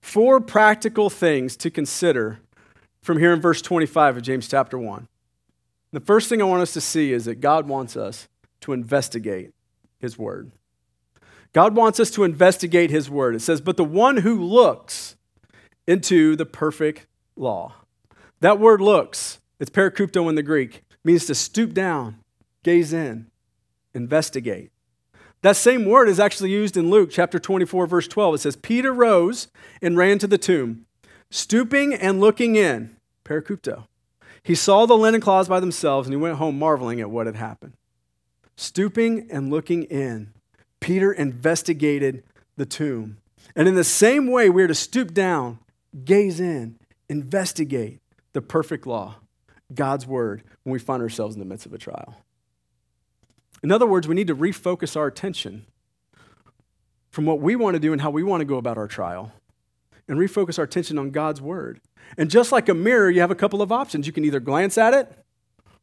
Four 0.00 0.40
practical 0.40 1.08
things 1.08 1.56
to 1.58 1.70
consider 1.70 2.40
from 3.00 3.18
here 3.18 3.32
in 3.32 3.40
verse 3.40 3.62
25 3.62 4.16
of 4.16 4.22
James 4.22 4.48
chapter 4.48 4.76
1. 4.76 5.06
The 5.94 6.00
first 6.00 6.28
thing 6.28 6.42
I 6.42 6.44
want 6.44 6.60
us 6.60 6.72
to 6.72 6.80
see 6.80 7.12
is 7.12 7.26
that 7.26 7.36
God 7.36 7.68
wants 7.68 7.96
us 7.96 8.26
to 8.62 8.72
investigate 8.72 9.54
His 10.00 10.18
Word. 10.18 10.50
God 11.52 11.76
wants 11.76 12.00
us 12.00 12.10
to 12.12 12.24
investigate 12.24 12.90
His 12.90 13.08
Word. 13.08 13.36
It 13.36 13.42
says, 13.42 13.60
But 13.60 13.76
the 13.76 13.84
one 13.84 14.16
who 14.16 14.42
looks 14.42 15.14
into 15.86 16.34
the 16.34 16.46
perfect 16.46 17.06
law. 17.36 17.74
That 18.40 18.58
word 18.58 18.80
looks, 18.80 19.38
it's 19.60 19.70
parakupto 19.70 20.28
in 20.28 20.34
the 20.34 20.42
Greek, 20.42 20.82
means 21.04 21.26
to 21.26 21.34
stoop 21.34 21.72
down, 21.72 22.16
gaze 22.64 22.92
in, 22.92 23.30
investigate. 23.94 24.72
That 25.42 25.54
same 25.54 25.84
word 25.84 26.08
is 26.08 26.18
actually 26.18 26.50
used 26.50 26.76
in 26.76 26.90
Luke 26.90 27.10
chapter 27.12 27.38
24, 27.38 27.86
verse 27.86 28.08
12. 28.08 28.34
It 28.34 28.38
says, 28.38 28.56
Peter 28.56 28.92
rose 28.92 29.46
and 29.80 29.96
ran 29.96 30.18
to 30.18 30.26
the 30.26 30.38
tomb, 30.38 30.86
stooping 31.30 31.94
and 31.94 32.18
looking 32.18 32.56
in, 32.56 32.96
parakupto. 33.24 33.84
He 34.44 34.54
saw 34.54 34.84
the 34.84 34.96
linen 34.96 35.22
cloths 35.22 35.48
by 35.48 35.58
themselves, 35.58 36.06
and 36.06 36.12
he 36.12 36.20
went 36.20 36.36
home 36.36 36.58
marveling 36.58 37.00
at 37.00 37.10
what 37.10 37.26
had 37.26 37.34
happened. 37.34 37.72
Stooping 38.56 39.26
and 39.30 39.50
looking 39.50 39.84
in, 39.84 40.34
Peter 40.80 41.10
investigated 41.10 42.22
the 42.56 42.66
tomb. 42.66 43.16
And 43.56 43.66
in 43.66 43.74
the 43.74 43.82
same 43.82 44.30
way, 44.30 44.50
we 44.50 44.62
are 44.62 44.68
to 44.68 44.74
stoop 44.74 45.14
down, 45.14 45.58
gaze 46.04 46.40
in, 46.40 46.78
investigate 47.08 48.00
the 48.34 48.42
perfect 48.42 48.86
law, 48.86 49.16
God's 49.74 50.06
word, 50.06 50.42
when 50.62 50.74
we 50.74 50.78
find 50.78 51.02
ourselves 51.02 51.34
in 51.34 51.40
the 51.40 51.46
midst 51.46 51.64
of 51.64 51.72
a 51.72 51.78
trial. 51.78 52.16
In 53.62 53.72
other 53.72 53.86
words, 53.86 54.06
we 54.06 54.14
need 54.14 54.26
to 54.26 54.36
refocus 54.36 54.94
our 54.94 55.06
attention 55.06 55.64
from 57.10 57.24
what 57.24 57.40
we 57.40 57.56
want 57.56 57.74
to 57.74 57.80
do 57.80 57.92
and 57.92 58.02
how 58.02 58.10
we 58.10 58.22
want 58.22 58.42
to 58.42 58.44
go 58.44 58.56
about 58.56 58.76
our 58.76 58.88
trial 58.88 59.32
and 60.06 60.18
refocus 60.18 60.58
our 60.58 60.64
attention 60.64 60.98
on 60.98 61.10
God's 61.10 61.40
word. 61.40 61.80
And 62.16 62.30
just 62.30 62.52
like 62.52 62.68
a 62.68 62.74
mirror, 62.74 63.10
you 63.10 63.20
have 63.20 63.30
a 63.30 63.36
couple 63.36 63.62
of 63.62 63.72
options. 63.72 64.06
You 64.06 64.12
can 64.12 64.24
either 64.24 64.40
glance 64.40 64.78
at 64.78 64.94
it 64.94 65.10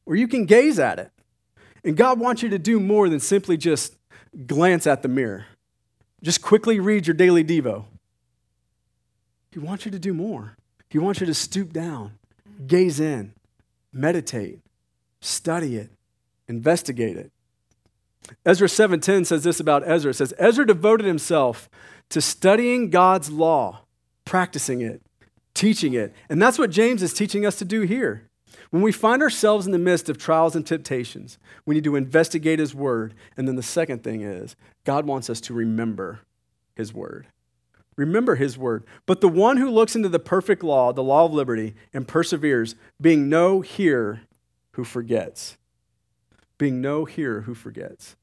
or 0.06 0.16
you 0.16 0.28
can 0.28 0.46
gaze 0.46 0.80
at 0.80 1.00
it. 1.00 1.12
And 1.84 1.98
God 1.98 2.20
wants 2.20 2.44
you 2.44 2.50
to 2.50 2.60
do 2.60 2.80
more 2.80 3.10
than 3.10 3.20
simply 3.20 3.58
just 3.58 3.96
glance 4.46 4.88
at 4.88 5.02
the 5.02 5.08
mirror. 5.08 5.46
Just 6.24 6.42
quickly 6.42 6.80
read 6.80 7.08
your 7.08 7.16
daily 7.16 7.44
Devo. 7.44 7.86
He 9.52 9.60
wants 9.60 9.86
you 9.86 9.92
to 9.92 10.00
do 10.00 10.14
more. 10.14 10.56
He 10.90 11.00
wants 11.00 11.20
you 11.20 11.26
to 11.26 11.34
stoop 11.34 11.74
down, 11.74 12.14
gaze 12.68 13.00
in, 13.00 13.34
meditate, 13.92 14.60
study 15.20 15.78
it, 15.78 15.90
investigate 16.48 17.18
it. 17.18 17.32
Ezra 18.46 18.68
7:10 18.68 19.26
says 19.26 19.44
this 19.44 19.60
about 19.60 19.88
Ezra. 19.88 20.12
It 20.12 20.16
says 20.16 20.34
Ezra 20.38 20.66
devoted 20.66 21.06
himself 21.06 21.70
to 22.10 22.22
studying 22.22 22.90
God's 22.90 23.32
law, 23.32 23.82
practicing 24.26 24.82
it, 24.82 25.02
teaching 25.62 25.94
it. 25.94 26.12
And 26.28 26.42
that's 26.42 26.58
what 26.58 26.72
James 26.72 27.04
is 27.04 27.14
teaching 27.14 27.46
us 27.46 27.58
to 27.60 27.66
do 27.66 27.82
here. 27.82 28.28
When 28.72 28.82
we 28.82 28.92
find 28.92 29.22
ourselves 29.22 29.68
in 29.68 29.72
the 29.72 29.78
midst 29.78 30.10
of 30.10 30.18
trials 30.18 30.56
and 30.56 30.66
temptations, 30.66 31.38
we 31.68 31.76
need 31.76 31.84
to 31.84 31.96
investigate 31.96 32.58
his 32.58 32.74
word. 32.74 33.14
And 33.38 33.48
then 33.48 33.58
the 33.58 33.64
second 33.64 34.04
thing 34.04 34.22
is, 34.22 34.56
God 34.86 35.06
wants 35.06 35.30
us 35.30 35.40
to 35.42 35.54
remember 35.54 36.22
his 36.76 36.94
word. 36.94 37.28
Remember 37.96 38.36
his 38.36 38.58
word. 38.58 38.86
But 39.06 39.22
the 39.22 39.28
one 39.28 39.58
who 39.58 39.70
looks 39.70 39.96
into 39.96 40.10
the 40.10 40.20
perfect 40.20 40.64
law, 40.64 40.92
the 40.94 41.04
law 41.04 41.26
of 41.26 41.34
liberty, 41.34 41.76
and 41.94 42.08
perseveres, 42.08 42.76
being 43.00 43.30
no 43.30 43.62
hearer 43.62 44.22
who 44.72 44.84
forgets. 44.84 45.58
Being 46.58 46.82
no 46.82 47.06
hearer 47.06 47.42
who 47.42 47.54
forgets. 47.54 48.16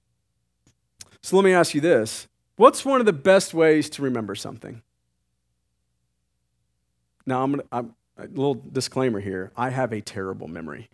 So 1.22 1.36
let 1.36 1.44
me 1.44 1.52
ask 1.52 1.72
you 1.72 1.80
this 1.80 2.26
What's 2.56 2.84
one 2.84 2.98
of 2.98 3.06
the 3.06 3.12
best 3.12 3.54
ways 3.54 3.88
to 3.90 4.02
remember 4.02 4.34
something? 4.34 4.82
Now, 7.28 7.42
I'm, 7.42 7.50
gonna, 7.50 7.64
I'm 7.70 7.94
a 8.16 8.22
little 8.22 8.54
disclaimer 8.54 9.20
here 9.20 9.52
I 9.54 9.68
have 9.68 9.92
a 9.92 10.00
terrible 10.00 10.48
memory. 10.48 10.88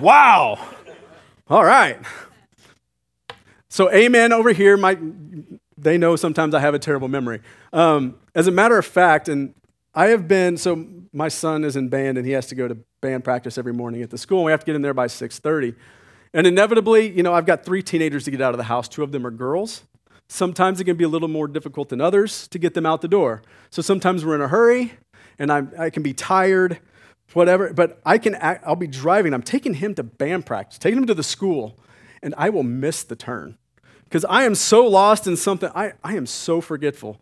Wow. 0.00 0.58
All 1.50 1.64
right. 1.64 1.98
So, 3.68 3.92
amen 3.92 4.32
over 4.32 4.52
here. 4.54 4.78
My, 4.78 4.96
they 5.76 5.98
know 5.98 6.16
sometimes 6.16 6.54
I 6.54 6.60
have 6.60 6.72
a 6.72 6.78
terrible 6.78 7.08
memory. 7.08 7.42
Um, 7.74 8.14
as 8.34 8.46
a 8.46 8.50
matter 8.50 8.78
of 8.78 8.86
fact, 8.86 9.28
and 9.28 9.52
I 9.94 10.06
have 10.06 10.26
been, 10.26 10.56
so 10.56 10.86
my 11.12 11.28
son 11.28 11.64
is 11.64 11.76
in 11.76 11.90
band 11.90 12.16
and 12.16 12.26
he 12.26 12.32
has 12.32 12.46
to 12.46 12.54
go 12.54 12.68
to 12.68 12.78
band 13.02 13.22
practice 13.22 13.58
every 13.58 13.74
morning 13.74 14.00
at 14.00 14.08
the 14.08 14.16
school. 14.16 14.38
And 14.38 14.46
we 14.46 14.50
have 14.50 14.60
to 14.60 14.66
get 14.66 14.76
in 14.76 14.80
there 14.80 14.94
by 14.94 15.08
6.30. 15.08 15.74
And 16.32 16.46
inevitably, 16.46 17.10
you 17.10 17.22
know, 17.22 17.34
I've 17.34 17.44
got 17.44 17.66
three 17.66 17.82
teenagers 17.82 18.24
to 18.24 18.30
get 18.30 18.40
out 18.40 18.54
of 18.54 18.58
the 18.58 18.64
house. 18.64 18.88
Two 18.88 19.02
of 19.02 19.12
them 19.12 19.26
are 19.26 19.30
girls. 19.30 19.82
Sometimes 20.28 20.80
it 20.80 20.84
can 20.84 20.96
be 20.96 21.04
a 21.04 21.08
little 21.08 21.28
more 21.28 21.46
difficult 21.46 21.88
than 21.90 22.00
others 22.00 22.48
to 22.48 22.58
get 22.58 22.74
them 22.74 22.86
out 22.86 23.02
the 23.02 23.08
door. 23.08 23.42
So 23.70 23.82
sometimes 23.82 24.24
we're 24.24 24.34
in 24.34 24.40
a 24.40 24.48
hurry 24.48 24.94
and 25.38 25.52
I'm, 25.52 25.72
I 25.78 25.90
can 25.90 26.02
be 26.02 26.14
tired, 26.14 26.78
whatever, 27.32 27.72
but 27.72 28.00
I 28.04 28.18
can, 28.18 28.36
I'll 28.40 28.76
be 28.76 28.86
driving. 28.86 29.34
I'm 29.34 29.42
taking 29.42 29.74
him 29.74 29.94
to 29.96 30.02
band 30.02 30.46
practice, 30.46 30.78
taking 30.78 30.98
him 30.98 31.06
to 31.06 31.14
the 31.14 31.22
school, 31.22 31.78
and 32.22 32.34
I 32.38 32.50
will 32.50 32.62
miss 32.62 33.02
the 33.02 33.16
turn 33.16 33.58
because 34.04 34.24
I 34.24 34.44
am 34.44 34.54
so 34.54 34.86
lost 34.86 35.26
in 35.26 35.36
something. 35.36 35.70
I, 35.74 35.92
I 36.04 36.16
am 36.16 36.26
so 36.26 36.60
forgetful. 36.60 37.20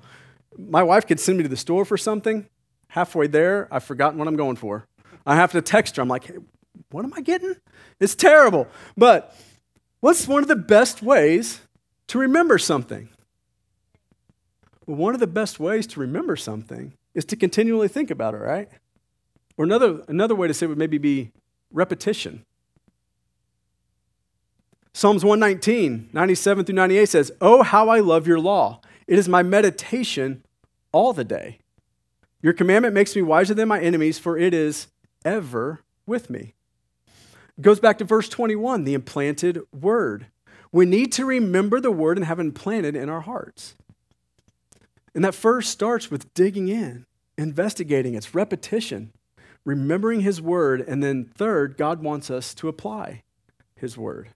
My 0.59 0.83
wife 0.83 1.07
could 1.07 1.21
send 1.21 1.39
me 1.39 1.43
to 1.45 1.49
the 1.49 1.57
store 1.57 1.85
for 1.85 1.97
something. 1.97 2.47
Halfway 2.89 3.29
there, 3.29 3.69
I've 3.71 3.85
forgotten 3.85 4.19
what 4.19 4.27
I'm 4.27 4.37
going 4.37 4.57
for. 4.57 4.87
I 5.25 5.37
have 5.37 5.53
to 5.53 5.63
text 5.63 5.97
her. 5.97 6.03
I'm 6.03 6.09
like, 6.09 6.25
hey, 6.25 6.39
what 6.91 7.05
am 7.05 7.13
I 7.15 7.21
getting? 7.21 7.55
It's 8.01 8.15
terrible. 8.15 8.67
But 8.97 9.37
what's 10.01 10.27
one 10.27 10.43
of 10.43 10.49
the 10.49 10.57
best 10.57 11.03
ways 11.03 11.61
to 12.11 12.19
remember 12.19 12.59
something? 12.59 13.09
Well, 14.85 14.97
one 14.97 15.15
of 15.15 15.21
the 15.21 15.29
best 15.29 15.61
ways 15.61 15.87
to 15.89 16.01
remember 16.01 16.35
something 16.35 16.95
is 17.15 17.25
to 17.27 17.37
continually 17.37 17.87
think 17.87 18.11
about 18.11 18.35
it, 18.35 18.39
right? 18.39 18.69
Or 19.57 19.65
another, 19.65 20.03
another 20.09 20.35
way 20.35 20.49
to 20.49 20.55
say 20.55 20.67
it 20.67 20.71
would 20.71 20.79
maybe 20.79 20.99
be 20.99 21.31
repetition. 21.71 22.45
Psalms 24.93 25.25
119, 25.25 26.11
97 26.13 26.65
through 26.65 26.75
98 26.75 27.09
says, 27.09 27.31
Oh, 27.41 27.63
how 27.63 27.89
I 27.89 28.01
love 28.01 28.27
your 28.27 28.41
law. 28.41 28.81
It 29.07 29.17
is 29.17 29.29
my 29.29 29.45
meditation 29.45 30.45
all 30.91 31.13
the 31.13 31.23
day. 31.23 31.61
Your 32.43 32.55
commandment 32.55 32.93
makes 32.93 33.15
me 33.15 33.23
wiser 33.23 33.55
than 33.55 33.69
my 33.69 33.81
enemies, 33.81 34.19
for 34.19 34.37
it 34.37 34.53
is 34.53 34.89
ever 35.25 35.83
with 36.07 36.29
me. 36.29 36.55
It 37.57 37.63
goes 37.63 37.79
back 37.79 37.99
to 37.99 38.05
verse 38.05 38.29
21, 38.29 38.83
the 38.83 38.95
implanted 38.95 39.61
word. 39.73 40.27
We 40.73 40.87
need 40.87 41.13
to 41.13 41.25
remember 41.25 41.81
the 41.81 41.91
word 41.91 42.17
and 42.17 42.27
have 42.27 42.39
it 42.39 42.43
implanted 42.43 42.97
in 42.97 43.09
our 43.09 43.23
hearts. 43.23 43.75
And 45.15 45.25
that 45.25 45.35
first 45.35 45.71
starts 45.71 46.11
with 46.11 46.33
digging 46.35 46.69
in, 46.69 47.07
investigating, 47.37 48.15
it's 48.15 48.35
repetition, 48.35 49.13
remembering 49.65 50.21
his 50.21 50.41
word, 50.41 50.81
and 50.81 51.03
then 51.03 51.25
third, 51.25 51.77
God 51.77 52.03
wants 52.03 52.31
us 52.31 52.55
to 52.55 52.69
apply 52.69 53.23
his 53.75 53.99
word 53.99 54.31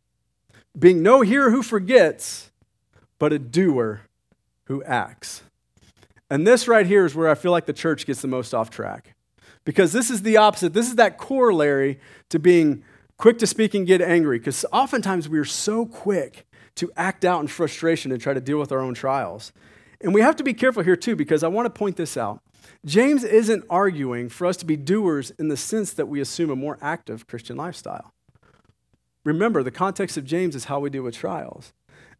being 0.78 1.02
no 1.02 1.20
hearer 1.20 1.50
who 1.50 1.62
forgets, 1.62 2.50
but 3.18 3.32
a 3.32 3.38
doer 3.38 4.02
who 4.64 4.82
acts. 4.84 5.42
And 6.30 6.46
this 6.46 6.66
right 6.66 6.86
here 6.86 7.04
is 7.04 7.14
where 7.14 7.28
I 7.28 7.34
feel 7.34 7.52
like 7.52 7.66
the 7.66 7.72
church 7.72 8.06
gets 8.06 8.22
the 8.22 8.28
most 8.28 8.54
off 8.54 8.70
track. 8.70 9.14
Because 9.64 9.92
this 9.92 10.10
is 10.10 10.22
the 10.22 10.36
opposite. 10.36 10.74
This 10.74 10.88
is 10.88 10.96
that 10.96 11.16
corollary 11.16 12.00
to 12.28 12.38
being 12.38 12.82
quick 13.16 13.38
to 13.38 13.46
speak 13.46 13.74
and 13.74 13.86
get 13.86 14.00
angry. 14.00 14.38
Because 14.38 14.64
oftentimes 14.72 15.28
we 15.28 15.38
are 15.38 15.44
so 15.44 15.86
quick 15.86 16.46
to 16.76 16.90
act 16.96 17.24
out 17.24 17.40
in 17.40 17.46
frustration 17.46 18.12
and 18.12 18.20
try 18.20 18.34
to 18.34 18.40
deal 18.40 18.58
with 18.58 18.72
our 18.72 18.80
own 18.80 18.94
trials. 18.94 19.52
And 20.00 20.12
we 20.12 20.20
have 20.20 20.36
to 20.36 20.44
be 20.44 20.54
careful 20.54 20.82
here 20.82 20.96
too, 20.96 21.16
because 21.16 21.42
I 21.42 21.48
want 21.48 21.66
to 21.66 21.70
point 21.70 21.96
this 21.96 22.16
out. 22.16 22.40
James 22.84 23.24
isn't 23.24 23.64
arguing 23.70 24.28
for 24.28 24.46
us 24.46 24.56
to 24.58 24.66
be 24.66 24.76
doers 24.76 25.30
in 25.38 25.48
the 25.48 25.56
sense 25.56 25.92
that 25.92 26.06
we 26.06 26.20
assume 26.20 26.50
a 26.50 26.56
more 26.56 26.78
active 26.80 27.26
Christian 27.26 27.56
lifestyle. 27.56 28.12
Remember, 29.24 29.62
the 29.62 29.70
context 29.70 30.16
of 30.16 30.24
James 30.24 30.54
is 30.54 30.66
how 30.66 30.80
we 30.80 30.90
deal 30.90 31.02
with 31.02 31.14
trials. 31.14 31.72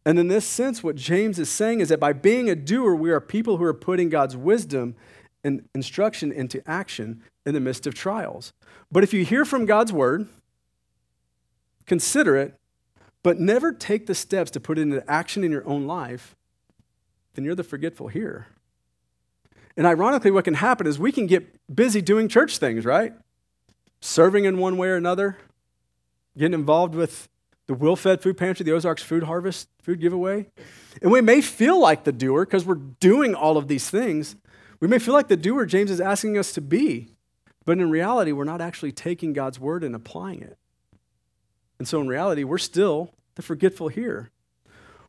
And 0.05 0.17
in 0.19 0.27
this 0.27 0.45
sense, 0.45 0.83
what 0.83 0.95
James 0.95 1.39
is 1.39 1.49
saying 1.49 1.79
is 1.79 1.89
that 1.89 1.99
by 1.99 2.13
being 2.13 2.49
a 2.49 2.55
doer, 2.55 2.95
we 2.95 3.11
are 3.11 3.19
people 3.19 3.57
who 3.57 3.63
are 3.63 3.73
putting 3.73 4.09
God's 4.09 4.37
wisdom 4.37 4.95
and 5.43 5.67
instruction 5.75 6.31
into 6.31 6.67
action 6.67 7.21
in 7.45 7.53
the 7.53 7.59
midst 7.59 7.85
of 7.85 7.93
trials. 7.93 8.53
But 8.91 9.03
if 9.03 9.13
you 9.13 9.23
hear 9.23 9.45
from 9.45 9.65
God's 9.65 9.93
word, 9.93 10.27
consider 11.85 12.35
it, 12.35 12.59
but 13.23 13.39
never 13.39 13.71
take 13.71 14.05
the 14.05 14.15
steps 14.15 14.51
to 14.51 14.59
put 14.59 14.77
it 14.77 14.81
into 14.83 15.09
action 15.09 15.43
in 15.43 15.51
your 15.51 15.67
own 15.67 15.87
life, 15.87 16.35
then 17.33 17.43
you're 17.43 17.55
the 17.55 17.63
forgetful 17.63 18.07
hearer. 18.07 18.47
And 19.77 19.85
ironically, 19.85 20.31
what 20.31 20.45
can 20.45 20.53
happen 20.53 20.87
is 20.87 20.97
we 20.97 21.11
can 21.11 21.27
get 21.27 21.59
busy 21.73 22.01
doing 22.01 22.27
church 22.27 22.57
things, 22.57 22.85
right? 22.85 23.13
Serving 23.99 24.45
in 24.45 24.57
one 24.57 24.77
way 24.77 24.87
or 24.87 24.95
another, 24.95 25.37
getting 26.37 26.53
involved 26.53 26.95
with 26.95 27.27
the 27.67 27.73
Will 27.73 27.95
Fed 27.95 28.21
Food 28.21 28.37
Pantry, 28.37 28.63
the 28.63 28.71
Ozarks 28.71 29.03
Food 29.03 29.23
Harvest 29.23 29.67
food 29.81 29.99
giveaway. 29.99 30.47
And 31.01 31.11
we 31.11 31.21
may 31.21 31.41
feel 31.41 31.79
like 31.79 32.03
the 32.03 32.11
doer 32.11 32.45
because 32.45 32.65
we're 32.65 32.75
doing 32.75 33.35
all 33.35 33.57
of 33.57 33.67
these 33.67 33.89
things. 33.89 34.35
We 34.79 34.87
may 34.87 34.99
feel 34.99 35.13
like 35.13 35.27
the 35.27 35.37
doer 35.37 35.65
James 35.65 35.89
is 35.89 35.99
asking 35.99 36.37
us 36.37 36.53
to 36.53 36.61
be, 36.61 37.09
but 37.65 37.79
in 37.79 37.89
reality, 37.89 38.31
we're 38.31 38.43
not 38.43 38.61
actually 38.61 38.91
taking 38.91 39.33
God's 39.33 39.59
word 39.59 39.83
and 39.83 39.95
applying 39.95 40.41
it. 40.41 40.57
And 41.79 41.87
so 41.87 42.01
in 42.01 42.07
reality, 42.07 42.43
we're 42.43 42.57
still 42.57 43.11
the 43.35 43.41
forgetful 43.41 43.89
here. 43.89 44.31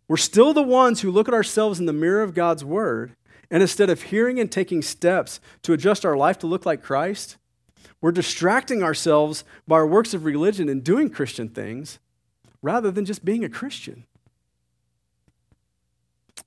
We're 0.09 0.17
still 0.17 0.53
the 0.53 0.63
ones 0.63 1.01
who 1.01 1.11
look 1.11 1.29
at 1.29 1.35
ourselves 1.35 1.81
in 1.81 1.87
the 1.87 1.93
mirror 1.93 2.23
of 2.23 2.35
God's 2.35 2.65
word, 2.65 3.17
and 3.51 3.63
instead 3.63 3.91
of 3.91 4.03
hearing 4.03 4.39
and 4.39 4.51
taking 4.51 4.83
steps 4.83 5.41
to 5.63 5.73
adjust 5.73 6.05
our 6.05 6.17
life 6.17 6.39
to 6.41 6.47
look 6.47 6.67
like 6.67 6.83
Christ, 6.83 7.37
we're 8.01 8.13
distracting 8.13 8.83
ourselves 8.83 9.45
by 9.67 9.77
our 9.77 9.87
works 9.87 10.15
of 10.15 10.25
religion 10.25 10.69
and 10.69 10.85
doing 10.85 11.11
Christian 11.11 11.49
things 11.49 11.99
rather 12.63 12.91
than 12.91 13.05
just 13.05 13.25
being 13.25 13.45
a 13.45 13.49
Christian. 13.49 14.05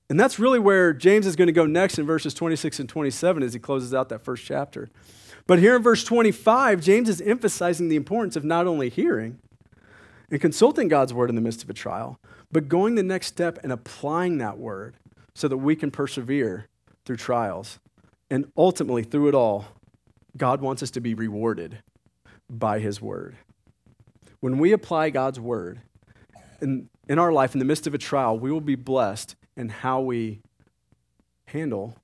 And 0.08 0.18
that's 0.18 0.38
really 0.38 0.58
where 0.58 0.92
James 0.92 1.26
is 1.26 1.36
going 1.36 1.46
to 1.46 1.52
go 1.52 1.66
next 1.66 1.98
in 1.98 2.06
verses 2.06 2.34
26 2.34 2.80
and 2.80 2.88
27 2.88 3.42
as 3.42 3.52
he 3.52 3.60
closes 3.60 3.94
out 3.94 4.08
that 4.08 4.22
first 4.22 4.44
chapter. 4.44 4.90
But 5.46 5.58
here 5.58 5.76
in 5.76 5.82
verse 5.82 6.04
25, 6.04 6.80
James 6.80 7.08
is 7.08 7.20
emphasizing 7.20 7.88
the 7.88 7.96
importance 7.96 8.36
of 8.36 8.44
not 8.44 8.66
only 8.66 8.88
hearing 8.88 9.38
and 10.30 10.40
consulting 10.40 10.88
God's 10.88 11.12
word 11.12 11.28
in 11.28 11.36
the 11.36 11.42
midst 11.42 11.62
of 11.62 11.70
a 11.70 11.74
trial, 11.74 12.18
but 12.52 12.68
going 12.68 12.94
the 12.94 13.02
next 13.02 13.26
step 13.26 13.58
and 13.62 13.72
applying 13.72 14.38
that 14.38 14.58
word 14.58 14.96
so 15.34 15.48
that 15.48 15.58
we 15.58 15.74
can 15.76 15.90
persevere 15.90 16.68
through 17.04 17.16
trials. 17.16 17.78
And 18.30 18.50
ultimately, 18.56 19.02
through 19.02 19.28
it 19.28 19.34
all, 19.34 19.66
God 20.36 20.60
wants 20.60 20.82
us 20.82 20.90
to 20.92 21.00
be 21.00 21.14
rewarded 21.14 21.78
by 22.48 22.78
His 22.78 23.00
Word. 23.00 23.36
When 24.40 24.58
we 24.58 24.72
apply 24.72 25.10
God's 25.10 25.40
Word 25.40 25.80
in, 26.60 26.88
in 27.08 27.18
our 27.18 27.32
life, 27.32 27.54
in 27.54 27.58
the 27.58 27.64
midst 27.64 27.86
of 27.86 27.94
a 27.94 27.98
trial, 27.98 28.38
we 28.38 28.52
will 28.52 28.60
be 28.60 28.76
blessed 28.76 29.34
in 29.56 29.68
how 29.68 30.00
we 30.00 30.40
handle 31.46 31.96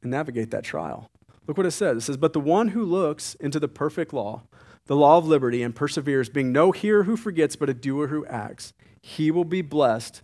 and 0.00 0.10
navigate 0.10 0.50
that 0.50 0.64
trial. 0.64 1.10
Look 1.46 1.56
what 1.56 1.66
it 1.66 1.72
says. 1.72 1.98
It 1.98 2.00
says, 2.02 2.16
But 2.16 2.32
the 2.32 2.40
one 2.40 2.68
who 2.68 2.84
looks 2.84 3.34
into 3.34 3.60
the 3.60 3.68
perfect 3.68 4.12
law, 4.12 4.42
the 4.86 4.96
law 4.96 5.18
of 5.18 5.26
liberty, 5.26 5.62
and 5.62 5.74
perseveres, 5.74 6.28
being 6.28 6.52
no 6.52 6.72
hearer 6.72 7.04
who 7.04 7.16
forgets, 7.16 7.56
but 7.56 7.70
a 7.70 7.74
doer 7.74 8.08
who 8.08 8.26
acts, 8.26 8.72
he 9.00 9.30
will 9.30 9.44
be 9.44 9.62
blessed 9.62 10.22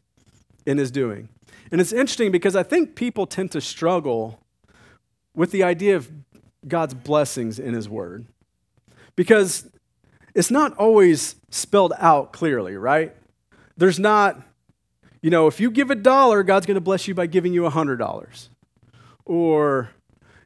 in 0.67 0.79
his 0.79 0.91
doing. 0.91 1.29
And 1.71 1.81
it's 1.81 1.93
interesting 1.93 2.33
because 2.33 2.57
I 2.57 2.63
think 2.63 2.95
people 2.95 3.27
tend 3.27 3.53
to 3.53 3.61
struggle 3.61 4.41
with 5.35 5.51
the 5.51 5.63
idea 5.63 5.97
of 5.97 6.11
God's 6.67 6.95
blessings 6.95 7.59
in 7.59 7.75
His 7.75 7.89
Word. 7.89 8.27
Because 9.17 9.71
it's 10.35 10.51
not 10.51 10.77
always 10.77 11.37
spelled 11.51 11.93
out 11.99 12.33
clearly, 12.33 12.77
right? 12.77 13.15
There's 13.77 13.99
not, 13.99 14.41
you 15.23 15.31
know, 15.31 15.47
if 15.47 15.61
you 15.61 15.71
give 15.71 15.91
a 15.91 15.95
dollar, 15.95 16.43
God's 16.43 16.67
going 16.67 16.77
to 16.77 16.81
bless 16.81 17.09
you 17.09 17.15
by 17.15 17.27
giving 17.27 17.53
you 17.53 17.67
a 17.67 17.71
$100. 17.71 18.49
Or 19.25 19.91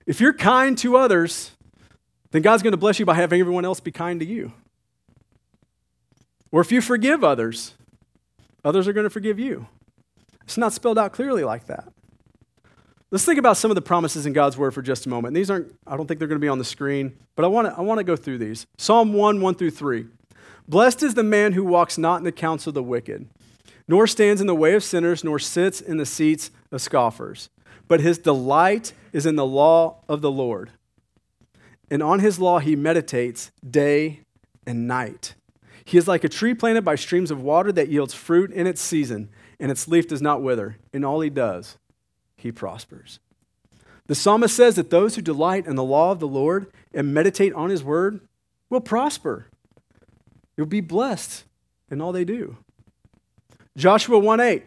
if 0.06 0.20
you're 0.20 0.34
kind 0.34 0.76
to 0.78 0.96
others, 0.96 1.52
then 2.32 2.42
God's 2.42 2.62
going 2.62 2.72
to 2.72 2.78
bless 2.78 2.98
you 2.98 3.06
by 3.06 3.14
having 3.14 3.40
everyone 3.40 3.64
else 3.64 3.78
be 3.78 3.92
kind 3.92 4.18
to 4.20 4.26
you. 4.26 4.52
Or 6.50 6.60
if 6.60 6.72
you 6.72 6.80
forgive 6.80 7.22
others, 7.22 7.74
others 8.64 8.88
are 8.88 8.92
going 8.92 9.04
to 9.04 9.10
forgive 9.10 9.38
you. 9.38 9.68
It's 10.42 10.58
not 10.58 10.72
spelled 10.72 10.98
out 10.98 11.12
clearly 11.12 11.44
like 11.44 11.66
that. 11.66 11.92
Let's 13.10 13.26
think 13.26 13.38
about 13.38 13.58
some 13.58 13.70
of 13.70 13.74
the 13.74 13.82
promises 13.82 14.24
in 14.24 14.32
God's 14.32 14.56
word 14.56 14.72
for 14.72 14.80
just 14.80 15.04
a 15.04 15.08
moment. 15.10 15.34
these 15.34 15.50
aren't, 15.50 15.74
I 15.86 15.96
don't 15.96 16.06
think 16.06 16.18
they're 16.18 16.28
going 16.28 16.40
to 16.40 16.44
be 16.44 16.48
on 16.48 16.58
the 16.58 16.64
screen, 16.64 17.14
but 17.36 17.44
I 17.44 17.48
want 17.48 17.68
to 17.68 17.74
I 17.76 17.82
want 17.82 17.98
to 17.98 18.04
go 18.04 18.16
through 18.16 18.38
these. 18.38 18.66
Psalm 18.78 19.12
1, 19.12 19.40
1 19.40 19.54
through 19.54 19.70
3. 19.70 20.06
Blessed 20.66 21.02
is 21.02 21.14
the 21.14 21.22
man 21.22 21.52
who 21.52 21.64
walks 21.64 21.98
not 21.98 22.18
in 22.18 22.24
the 22.24 22.32
counsel 22.32 22.70
of 22.70 22.74
the 22.74 22.82
wicked, 22.82 23.28
nor 23.86 24.06
stands 24.06 24.40
in 24.40 24.46
the 24.46 24.54
way 24.54 24.74
of 24.74 24.82
sinners, 24.82 25.22
nor 25.22 25.38
sits 25.38 25.82
in 25.82 25.98
the 25.98 26.06
seats 26.06 26.50
of 26.70 26.80
scoffers. 26.80 27.50
But 27.86 28.00
his 28.00 28.16
delight 28.16 28.94
is 29.12 29.26
in 29.26 29.36
the 29.36 29.44
law 29.44 29.98
of 30.08 30.22
the 30.22 30.30
Lord. 30.30 30.70
And 31.92 32.02
on 32.02 32.20
his 32.20 32.38
law 32.38 32.58
he 32.58 32.74
meditates 32.74 33.50
day 33.68 34.20
and 34.66 34.88
night. 34.88 35.34
He 35.84 35.98
is 35.98 36.08
like 36.08 36.24
a 36.24 36.28
tree 36.28 36.54
planted 36.54 36.86
by 36.86 36.94
streams 36.94 37.30
of 37.30 37.42
water 37.42 37.70
that 37.70 37.90
yields 37.90 38.14
fruit 38.14 38.50
in 38.50 38.66
its 38.66 38.80
season, 38.80 39.28
and 39.60 39.70
its 39.70 39.86
leaf 39.86 40.08
does 40.08 40.22
not 40.22 40.40
wither. 40.40 40.78
In 40.94 41.04
all 41.04 41.20
he 41.20 41.28
does, 41.28 41.76
he 42.34 42.50
prospers. 42.50 43.18
The 44.06 44.14
psalmist 44.14 44.56
says 44.56 44.76
that 44.76 44.88
those 44.88 45.16
who 45.16 45.20
delight 45.20 45.66
in 45.66 45.76
the 45.76 45.84
law 45.84 46.12
of 46.12 46.18
the 46.18 46.26
Lord 46.26 46.72
and 46.94 47.12
meditate 47.12 47.52
on 47.52 47.68
his 47.68 47.84
word 47.84 48.22
will 48.70 48.80
prosper. 48.80 49.48
You'll 50.56 50.68
be 50.68 50.80
blessed 50.80 51.44
in 51.90 52.00
all 52.00 52.12
they 52.12 52.24
do. 52.24 52.56
Joshua 53.76 54.18
1 54.18 54.40
8. 54.40 54.64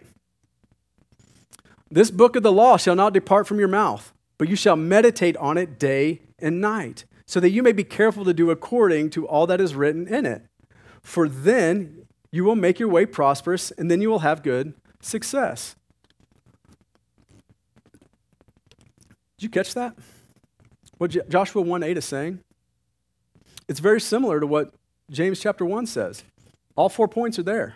This 1.90 2.12
book 2.12 2.36
of 2.36 2.44
the 2.44 2.52
law 2.52 2.78
shall 2.78 2.96
not 2.96 3.14
depart 3.14 3.48
from 3.48 3.58
your 3.58 3.68
mouth, 3.68 4.14
but 4.38 4.48
you 4.48 4.56
shall 4.56 4.76
meditate 4.76 5.36
on 5.38 5.58
it 5.58 5.80
day 5.80 6.22
and 6.38 6.62
night, 6.62 7.06
so 7.26 7.40
that 7.40 7.50
you 7.50 7.64
may 7.64 7.72
be 7.72 7.84
careful 7.84 8.24
to 8.26 8.34
do 8.34 8.52
according 8.52 9.10
to 9.12 9.28
all 9.28 9.48
that 9.48 9.60
is 9.60 9.76
written 9.76 10.08
in 10.08 10.26
it. 10.26 10.44
For 11.02 11.28
then 11.28 12.06
you 12.32 12.44
will 12.44 12.56
make 12.56 12.80
your 12.80 12.90
way 12.90 13.06
prosperous, 13.06 13.72
and 13.72 13.90
then 13.90 14.02
you 14.02 14.10
will 14.10 14.20
have 14.20 14.44
good 14.44 14.74
success. 15.02 15.76
Did 19.38 19.44
you 19.44 19.50
catch 19.50 19.74
that? 19.74 19.96
What 20.98 21.30
Joshua 21.30 21.62
1 21.62 21.84
8 21.84 21.98
is 21.98 22.06
saying? 22.06 22.40
It's 23.68 23.80
very 23.80 24.00
similar 24.00 24.40
to 24.40 24.48
what 24.48 24.74
James 25.10 25.40
chapter 25.40 25.66
1 25.66 25.88
says. 25.88 26.24
All 26.76 26.90
four 26.90 27.08
points 27.08 27.40
are 27.40 27.44
there. 27.44 27.76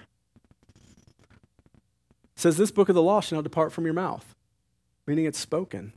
It 2.36 2.42
says, 2.42 2.58
This 2.58 2.72
book 2.72 2.90
of 2.90 2.96
the 2.96 3.02
law 3.02 3.22
shall 3.22 3.38
not 3.38 3.44
depart 3.44 3.72
from 3.72 3.86
your 3.86 3.94
mouth, 3.94 4.36
meaning 5.08 5.26
it's 5.26 5.40
spoken. 5.40 5.94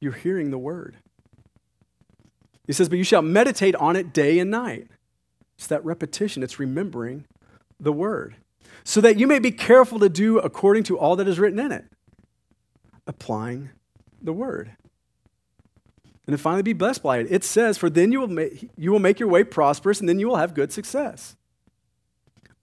You're 0.00 0.12
hearing 0.12 0.50
the 0.50 0.58
word. 0.58 0.96
He 2.66 2.72
says, 2.72 2.88
But 2.88 2.98
you 2.98 3.04
shall 3.04 3.22
meditate 3.22 3.74
on 3.76 3.96
it 3.96 4.12
day 4.12 4.38
and 4.38 4.50
night. 4.50 4.88
It's 5.56 5.66
that 5.68 5.84
repetition, 5.84 6.42
it's 6.42 6.58
remembering 6.58 7.24
the 7.80 7.92
word, 7.92 8.36
so 8.84 9.00
that 9.00 9.18
you 9.18 9.26
may 9.26 9.38
be 9.38 9.50
careful 9.50 9.98
to 9.98 10.08
do 10.08 10.38
according 10.38 10.82
to 10.84 10.98
all 10.98 11.16
that 11.16 11.28
is 11.28 11.38
written 11.38 11.58
in 11.58 11.72
it, 11.72 11.84
applying 13.06 13.70
the 14.20 14.32
word. 14.32 14.72
And 16.26 16.36
to 16.36 16.42
finally 16.42 16.62
be 16.62 16.72
blessed 16.72 17.02
by 17.02 17.18
it. 17.18 17.28
It 17.30 17.44
says, 17.44 17.78
For 17.78 17.88
then 17.88 18.10
you 18.10 18.20
will, 18.20 18.28
make, 18.28 18.68
you 18.76 18.90
will 18.90 18.98
make 18.98 19.20
your 19.20 19.28
way 19.28 19.44
prosperous, 19.44 20.00
and 20.00 20.08
then 20.08 20.18
you 20.18 20.26
will 20.26 20.36
have 20.36 20.54
good 20.54 20.72
success. 20.72 21.36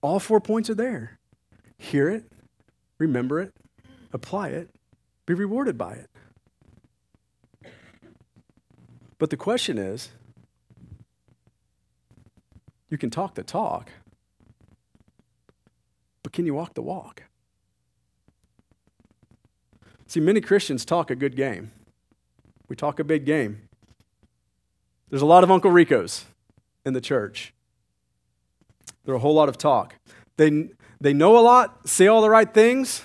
All 0.02 0.20
four 0.20 0.42
points 0.42 0.70
are 0.70 0.76
there. 0.76 1.18
Hear 1.78 2.10
it, 2.10 2.26
remember 2.98 3.40
it, 3.40 3.54
apply 4.12 4.50
it, 4.50 4.70
be 5.26 5.34
rewarded 5.34 5.78
by 5.78 5.94
it. 5.94 6.10
But 9.18 9.30
the 9.30 9.38
question 9.38 9.78
is 9.78 10.10
you 12.90 12.98
can 12.98 13.10
talk 13.10 13.36
the 13.36 13.44
talk, 13.44 13.92
but 16.22 16.32
can 16.32 16.46
you 16.46 16.54
walk 16.54 16.74
the 16.74 16.82
walk? 16.82 17.24
See, 20.08 20.20
many 20.20 20.42
Christians 20.42 20.86
talk 20.86 21.10
a 21.10 21.16
good 21.16 21.36
game. 21.36 21.72
We 22.68 22.76
talk 22.76 23.00
a 23.00 23.04
big 23.04 23.26
game. 23.26 23.68
There's 25.10 25.22
a 25.22 25.28
lot 25.28 25.44
of 25.44 25.52
Uncle 25.52 25.72
Ricos 25.72 26.26
in 26.86 26.94
the 26.94 27.02
church. 27.02 27.54
There 29.06 29.14
are 29.14 29.18
a 29.18 29.22
whole 29.22 29.34
lot 29.34 29.50
of 29.50 29.58
talk. 29.58 29.96
They, 30.38 30.70
they 31.00 31.14
know 31.14 31.38
a 31.38 31.42
lot, 31.42 31.88
say 31.88 32.08
all 32.08 32.22
the 32.22 32.30
right 32.30 32.52
things, 32.52 33.04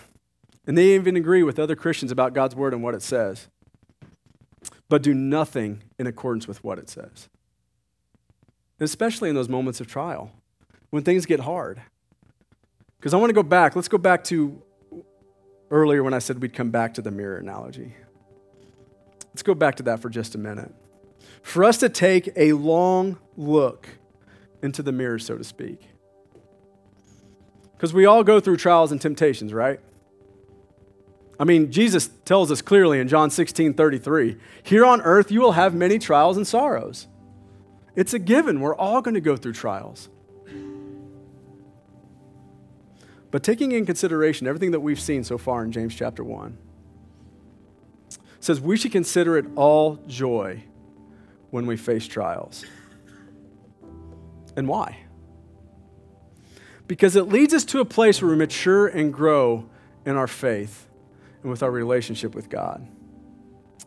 and 0.67 0.77
they 0.77 0.95
even 0.95 1.17
agree 1.17 1.43
with 1.43 1.59
other 1.59 1.77
Christians 1.77 2.13
about 2.13 2.35
God's 2.35 2.55
word 2.55 2.73
and 2.73 2.83
what 2.83 2.95
it 2.95 3.03
says 3.03 3.49
but 4.89 5.03
do 5.03 5.15
nothing 5.15 5.83
in 5.99 6.07
accordance 6.07 6.49
with 6.49 6.63
what 6.65 6.79
it 6.79 6.89
says. 6.89 7.29
Especially 8.81 9.29
in 9.29 9.35
those 9.35 9.49
moments 9.49 9.81
of 9.81 9.87
trial, 9.87 10.33
when 10.91 11.03
things 11.03 11.27
get 11.27 11.41
hard. 11.41 11.83
Because 12.99 13.15
I 13.15 13.17
want 13.17 13.31
to 13.31 13.35
go 13.35 13.43
back. 13.43 13.77
Let's 13.77 13.89
go 13.89 13.99
back 13.99 14.25
to 14.25 14.63
earlier 15.71 16.03
when 16.03 16.15
I 16.15 16.19
said 16.19 16.41
we'd 16.41 16.55
come 16.55 16.71
back 16.71 16.95
to 16.95 17.03
the 17.03 17.11
mirror 17.11 17.37
analogy. 17.37 17.95
Let's 19.27 19.43
go 19.43 19.55
back 19.55 19.77
to 19.77 19.83
that 19.85 20.01
for 20.01 20.09
just 20.09 20.35
a 20.35 20.39
minute. 20.39 20.73
For 21.43 21.65
us 21.65 21.79
to 21.79 21.89
take 21.89 22.31
a 22.37 22.53
long 22.55 23.19
look 23.37 23.89
into 24.63 24.83
the 24.83 24.93
mirror, 24.93 25.19
so 25.19 25.37
to 25.37 25.45
speak. 25.45 25.81
Because 27.73 27.93
we 27.93 28.07
all 28.07 28.25
go 28.25 28.41
through 28.41 28.57
trials 28.57 28.91
and 28.91 29.01
temptations, 29.01 29.53
right? 29.53 29.81
I 31.39 31.45
mean, 31.45 31.71
Jesus 31.71 32.09
tells 32.25 32.51
us 32.51 32.61
clearly 32.61 32.99
in 32.99 33.07
John 33.09 33.31
16 33.31 33.75
33 33.75 34.37
here 34.63 34.85
on 34.85 35.01
earth 35.03 35.31
you 35.31 35.41
will 35.41 35.53
have 35.53 35.75
many 35.75 35.99
trials 35.99 36.37
and 36.37 36.47
sorrows. 36.47 37.07
It's 37.95 38.15
a 38.15 38.19
given. 38.19 38.61
We're 38.61 38.77
all 38.77 39.01
going 39.03 39.15
to 39.15 39.21
go 39.21 39.37
through 39.37 39.55
trials. 39.55 40.09
But 43.31 43.43
taking 43.43 43.73
in 43.73 43.85
consideration 43.85 44.47
everything 44.47 44.71
that 44.71 44.81
we've 44.81 45.01
seen 45.01 45.23
so 45.23 45.37
far 45.37 45.65
in 45.65 45.71
James 45.71 45.95
chapter 45.95 46.25
1, 46.25 46.57
says 48.41 48.61
we 48.61 48.77
should 48.77 48.93
consider 48.93 49.37
it 49.37 49.47
all 49.55 49.97
joy 50.07 50.63
when 51.51 51.67
we 51.67 51.77
face 51.77 52.07
trials. 52.07 52.65
And 54.57 54.67
why? 54.67 55.01
Because 56.87 57.17
it 57.17 57.25
leads 57.25 57.53
us 57.53 57.65
to 57.67 57.81
a 57.81 57.85
place 57.85 58.23
where 58.23 58.31
we 58.31 58.37
mature 58.37 58.87
and 58.87 59.13
grow 59.13 59.69
in 60.07 60.17
our 60.17 60.27
faith 60.27 60.88
and 61.43 61.51
with 61.51 61.63
our 61.63 61.71
relationship 61.71 62.35
with 62.35 62.49
God. 62.49 62.87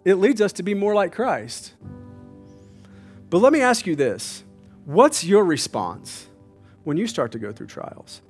It 0.03 0.15
leads 0.15 0.41
us 0.41 0.53
to 0.53 0.63
be 0.63 0.73
more 0.73 0.95
like 0.95 1.13
Christ. 1.13 1.73
But 3.29 3.39
let 3.39 3.53
me 3.53 3.61
ask 3.61 3.85
you 3.85 3.95
this 3.95 4.43
what's 4.85 5.23
your 5.23 5.45
response 5.45 6.27
when 6.83 6.97
you 6.97 7.07
start 7.07 7.31
to 7.33 7.39
go 7.39 7.51
through 7.51 7.67
trials? 7.67 8.21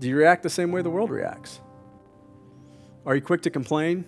Do 0.00 0.08
you 0.08 0.16
react 0.16 0.42
the 0.42 0.50
same 0.50 0.72
way 0.72 0.82
the 0.82 0.90
world 0.90 1.10
reacts? 1.10 1.60
Are 3.06 3.14
you 3.14 3.22
quick 3.22 3.42
to 3.42 3.50
complain, 3.50 4.04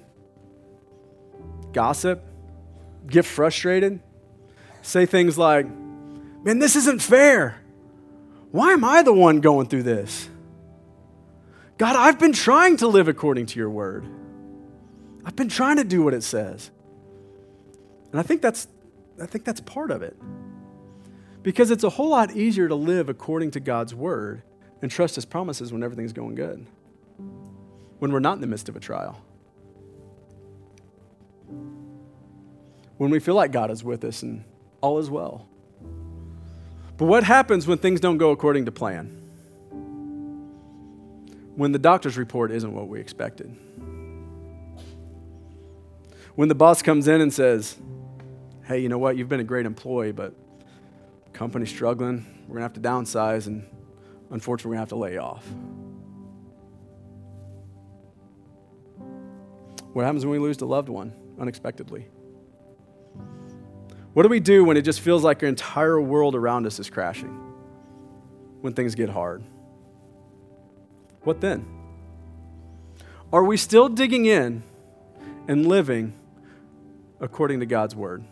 gossip, 1.73 2.25
get 3.07 3.25
frustrated, 3.25 4.01
say 4.83 5.07
things 5.07 5.39
like, 5.39 5.67
Man, 6.47 6.61
this 6.61 6.77
isn't 6.77 7.03
fair. 7.03 7.61
Why 8.53 8.73
am 8.73 8.85
I 8.85 9.03
the 9.03 9.13
one 9.13 9.41
going 9.41 9.67
through 9.67 9.83
this? 9.83 10.29
God, 11.79 11.95
I've 11.97 12.19
been 12.19 12.33
trying 12.33 12.79
to 12.79 12.87
live 12.87 13.09
according 13.09 13.47
to 13.47 13.59
your 13.59 13.69
word. 13.69 14.07
I've 15.25 15.37
been 15.37 15.49
trying 15.49 15.77
to 15.77 15.85
do 15.85 16.03
what 16.03 16.15
it 16.15 16.23
says. 16.23 16.71
And 18.13 18.21
I 18.21 18.23
think 18.23 18.41
that's, 18.41 18.69
I 19.21 19.27
think 19.27 19.45
that's 19.45 19.61
part 19.61 19.91
of 19.91 20.03
it. 20.03 20.17
Because 21.43 21.71
it's 21.71 21.85
a 21.85 21.91
whole 21.91 22.09
lot 22.09 22.35
easier 22.35 22.69
to 22.69 22.75
live 22.75 23.09
according 23.09 23.51
to 23.53 23.61
God's 23.61 23.95
word 23.95 24.43
and 24.81 24.91
trust 24.91 25.17
his 25.17 25.25
promises 25.25 25.73
when 25.73 25.83
everything's 25.83 26.13
going 26.13 26.35
good, 26.35 26.67
when 27.99 28.13
we're 28.13 28.21
not 28.21 28.35
in 28.35 28.41
the 28.41 28.47
midst 28.47 28.69
of 28.69 28.77
a 28.77 28.81
trial. 28.81 29.21
When 32.97 33.11
we 33.11 33.21
feel 33.21 33.35
like 33.35 33.53
God 33.53 33.71
is 33.71 33.85
with 33.85 34.03
us 34.05 34.23
and 34.23 34.45
all 34.81 34.99
is 34.99 35.11
well. 35.11 35.47
But 36.97 37.05
what 37.05 37.25
happens 37.25 37.67
when 37.67 37.79
things 37.79 38.01
don't 38.01 38.17
go 38.17 38.31
according 38.31 38.65
to 38.65 38.73
plan? 38.73 39.26
When 41.57 41.73
the 41.73 41.79
doctor's 41.79 42.17
report 42.17 42.53
isn't 42.53 42.73
what 42.73 42.87
we 42.87 43.01
expected. 43.01 43.57
When 46.35 46.49
the 46.49 46.55
boss 46.55 46.83
comes 46.83 47.09
in 47.09 47.23
and 47.23 47.33
says, 47.33 47.77
hey, 48.65 48.79
you 48.81 48.91
know 48.91 48.99
what, 48.99 49.17
you've 49.17 49.29
been 49.29 49.41
a 49.41 49.45
great 49.45 49.65
employee, 49.65 50.13
but 50.13 50.35
company's 51.33 51.71
struggling, 51.71 52.27
we're 52.47 52.59
going 52.59 52.59
to 52.59 52.63
have 52.63 52.75
to 52.75 52.81
downsize, 52.81 53.47
and 53.47 53.67
unfortunately, 54.31 54.71
we're 54.71 54.77
going 54.77 54.87
to 54.87 54.91
have 54.91 54.91
to 54.91 54.97
lay 54.97 55.17
off. 55.17 55.47
What 59.95 60.05
happens 60.05 60.27
when 60.27 60.33
we 60.33 60.39
lose 60.39 60.61
a 60.61 60.67
loved 60.67 60.91
one 60.91 61.15
unexpectedly? 61.41 62.07
What 64.13 64.25
do 64.25 64.29
we 64.29 64.41
do 64.41 64.63
when 64.63 64.77
it 64.77 64.83
just 64.83 65.01
feels 65.01 65.25
like 65.25 65.43
our 65.43 65.49
entire 65.49 65.99
world 65.99 66.35
around 66.35 66.67
us 66.67 66.79
is 66.79 66.91
crashing? 66.91 67.33
When 68.61 68.75
things 68.75 68.95
get 68.95 69.09
hard? 69.09 69.43
What 71.27 71.41
then? 71.41 71.67
Are 73.33 73.43
we 73.43 73.57
still 73.57 73.89
digging 73.89 74.27
in 74.27 74.63
and 75.49 75.67
living 75.67 76.15
according 77.19 77.59
to 77.59 77.67
God's 77.67 77.97
word? 77.97 78.25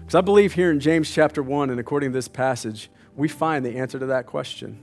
Because 0.00 0.16
I 0.16 0.20
believe 0.20 0.54
here 0.54 0.72
in 0.72 0.80
James 0.80 1.08
chapter 1.08 1.40
1 1.40 1.70
and 1.70 1.78
according 1.78 2.10
to 2.10 2.12
this 2.12 2.26
passage, 2.26 2.90
we 3.14 3.28
find 3.28 3.64
the 3.64 3.78
answer 3.78 4.00
to 4.00 4.06
that 4.06 4.26
question. 4.26 4.80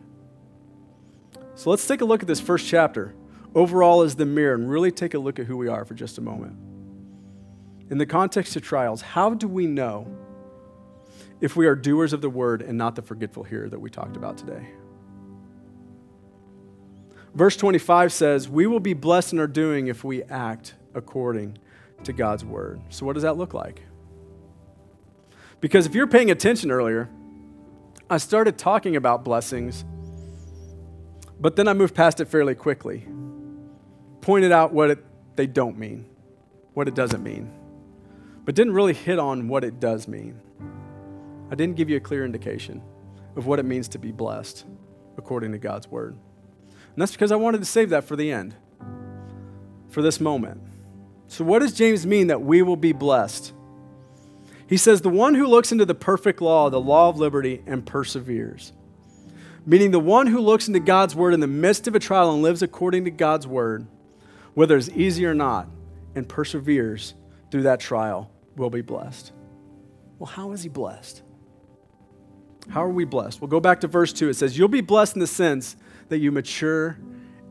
So 1.56 1.72
let's 1.72 1.86
take 1.86 2.00
a 2.00 2.06
look 2.06 2.22
at 2.22 2.28
this 2.28 2.40
first 2.40 2.70
chapter. 2.70 3.14
Overall, 3.54 4.04
as 4.04 4.16
the 4.16 4.26
mirror, 4.26 4.56
and 4.56 4.70
really 4.70 4.92
take 4.92 5.14
a 5.14 5.20
look 5.20 5.40
at 5.40 5.48
who 5.48 5.58
we 5.58 5.68
are 5.68 5.84
for 5.84 5.94
just 5.94 6.18
a 6.18 6.22
moment. 6.22 6.56
In 7.90 7.98
the 7.98 8.06
context 8.06 8.56
of 8.56 8.62
trials, 8.62 9.02
how 9.02 9.34
do 9.34 9.50
we 9.50 9.68
know 9.68 10.08
if 11.42 11.58
we 11.58 11.68
are 11.68 11.76
doers 11.76 12.14
of 12.14 12.22
the 12.22 12.30
word 12.30 12.62
and 12.62 12.78
not 12.78 12.96
the 12.96 13.02
forgetful 13.02 13.44
hearer 13.44 13.68
that 13.68 13.80
we 13.80 13.90
talked 13.90 14.16
about 14.16 14.38
today? 14.38 14.66
Verse 17.36 17.58
25 17.58 18.14
says, 18.14 18.50
We 18.50 18.66
will 18.66 18.80
be 18.80 18.94
blessed 18.94 19.34
in 19.34 19.40
our 19.40 19.48
doing 19.48 19.88
if 19.88 20.04
we 20.04 20.24
act 20.24 20.76
according 20.94 21.58
to 22.06 22.14
God's 22.14 22.46
word. 22.46 22.82
So, 22.90 23.06
what 23.06 23.14
does 23.14 23.24
that 23.24 23.38
look 23.38 23.54
like? 23.54 23.84
Because 25.60 25.86
if 25.86 25.96
you're 25.96 26.08
paying 26.08 26.32
attention 26.32 26.72
earlier, 26.72 27.10
I 28.10 28.18
started 28.18 28.58
talking 28.58 28.96
about 28.96 29.26
blessings, 29.26 29.84
but 31.40 31.56
then 31.56 31.68
I 31.68 31.74
moved 31.74 31.96
past 31.96 32.22
it 32.22 32.28
fairly 32.28 32.56
quickly. 32.56 33.08
Pointed 34.22 34.52
out 34.52 34.74
what 34.74 34.92
it, 34.92 35.06
they 35.36 35.48
don't 35.48 35.78
mean, 35.78 36.06
what 36.74 36.88
it 36.88 36.96
doesn't 36.96 37.24
mean, 37.24 37.52
but 38.46 38.56
didn't 38.56 38.74
really 38.74 38.94
hit 38.94 39.20
on 39.20 39.48
what 39.48 39.64
it 39.64 39.80
does 39.80 40.08
mean. 40.08 40.40
I 41.52 41.56
didn't 41.56 41.76
give 41.76 41.90
you 41.90 41.98
a 41.98 42.02
clear 42.02 42.26
indication. 42.26 42.82
of 43.36 43.48
what 43.48 43.60
it 43.60 43.66
means 43.66 43.88
to 43.90 44.00
be 44.00 44.12
blessed 44.12 44.66
according 45.18 45.52
to 45.52 45.58
God's 45.58 45.90
word. 45.90 46.18
And 46.96 47.02
that's 47.02 47.12
because 47.12 47.34
I 47.34 47.36
wanted 47.36 47.58
to 47.58 47.66
save 47.66 47.90
that 47.90 48.06
for 48.06 48.16
the 48.16 48.32
end, 48.32 48.56
for 49.90 50.02
this 50.02 50.22
moment. 50.22 50.62
So, 51.28 51.44
what 51.44 51.60
does 51.60 51.74
James 51.74 52.08
mean 52.08 52.28
that 52.28 52.42
we 52.42 52.62
will 52.62 52.78
be 52.78 52.94
blessed? 52.94 53.52
He 54.66 54.78
says, 54.78 55.02
The 55.02 55.10
one 55.10 55.36
who 55.36 55.46
looks 55.46 55.74
into 55.74 55.84
the 55.84 55.94
perfect 55.94 56.40
law, 56.40 56.70
the 56.70 56.80
law 56.80 57.10
of 57.10 57.18
liberty, 57.18 57.62
and 57.68 57.86
perseveres. 57.86 58.72
Meaning, 59.66 59.92
the 59.92 60.00
one 60.00 60.28
who 60.28 60.40
looks 60.40 60.70
into 60.70 60.80
God's 60.80 61.16
word 61.16 61.34
in 61.34 61.42
the 61.42 61.48
midst 61.48 61.86
of 61.88 61.96
a 61.96 62.00
trial 62.00 62.34
and 62.34 62.42
lives 62.42 62.62
according 62.62 63.04
to 63.06 63.12
God's 63.12 63.46
word, 63.46 63.86
whether 64.54 64.78
it's 64.78 64.90
easy 64.90 65.26
or 65.26 65.34
not, 65.34 65.68
and 66.16 66.30
perseveres 66.30 67.14
through 67.52 67.64
that 67.64 67.82
trial, 67.82 68.32
will 68.56 68.70
be 68.70 68.82
blessed. 68.82 69.34
Well, 70.18 70.28
how 70.28 70.54
is 70.54 70.64
he 70.64 70.70
blessed? 70.70 71.24
How 72.70 72.86
are 72.86 72.90
we 72.90 73.04
blessed? 73.04 73.42
We'll 73.42 73.50
go 73.50 73.60
back 73.60 73.82
to 73.82 73.88
verse 73.88 74.14
2. 74.14 74.30
It 74.30 74.36
says, 74.36 74.58
You'll 74.58 74.70
be 74.70 74.80
blessed 74.80 75.16
in 75.16 75.20
the 75.20 75.28
sense 75.28 75.76
that 76.10 76.20
you 76.20 76.32
mature 76.32 76.98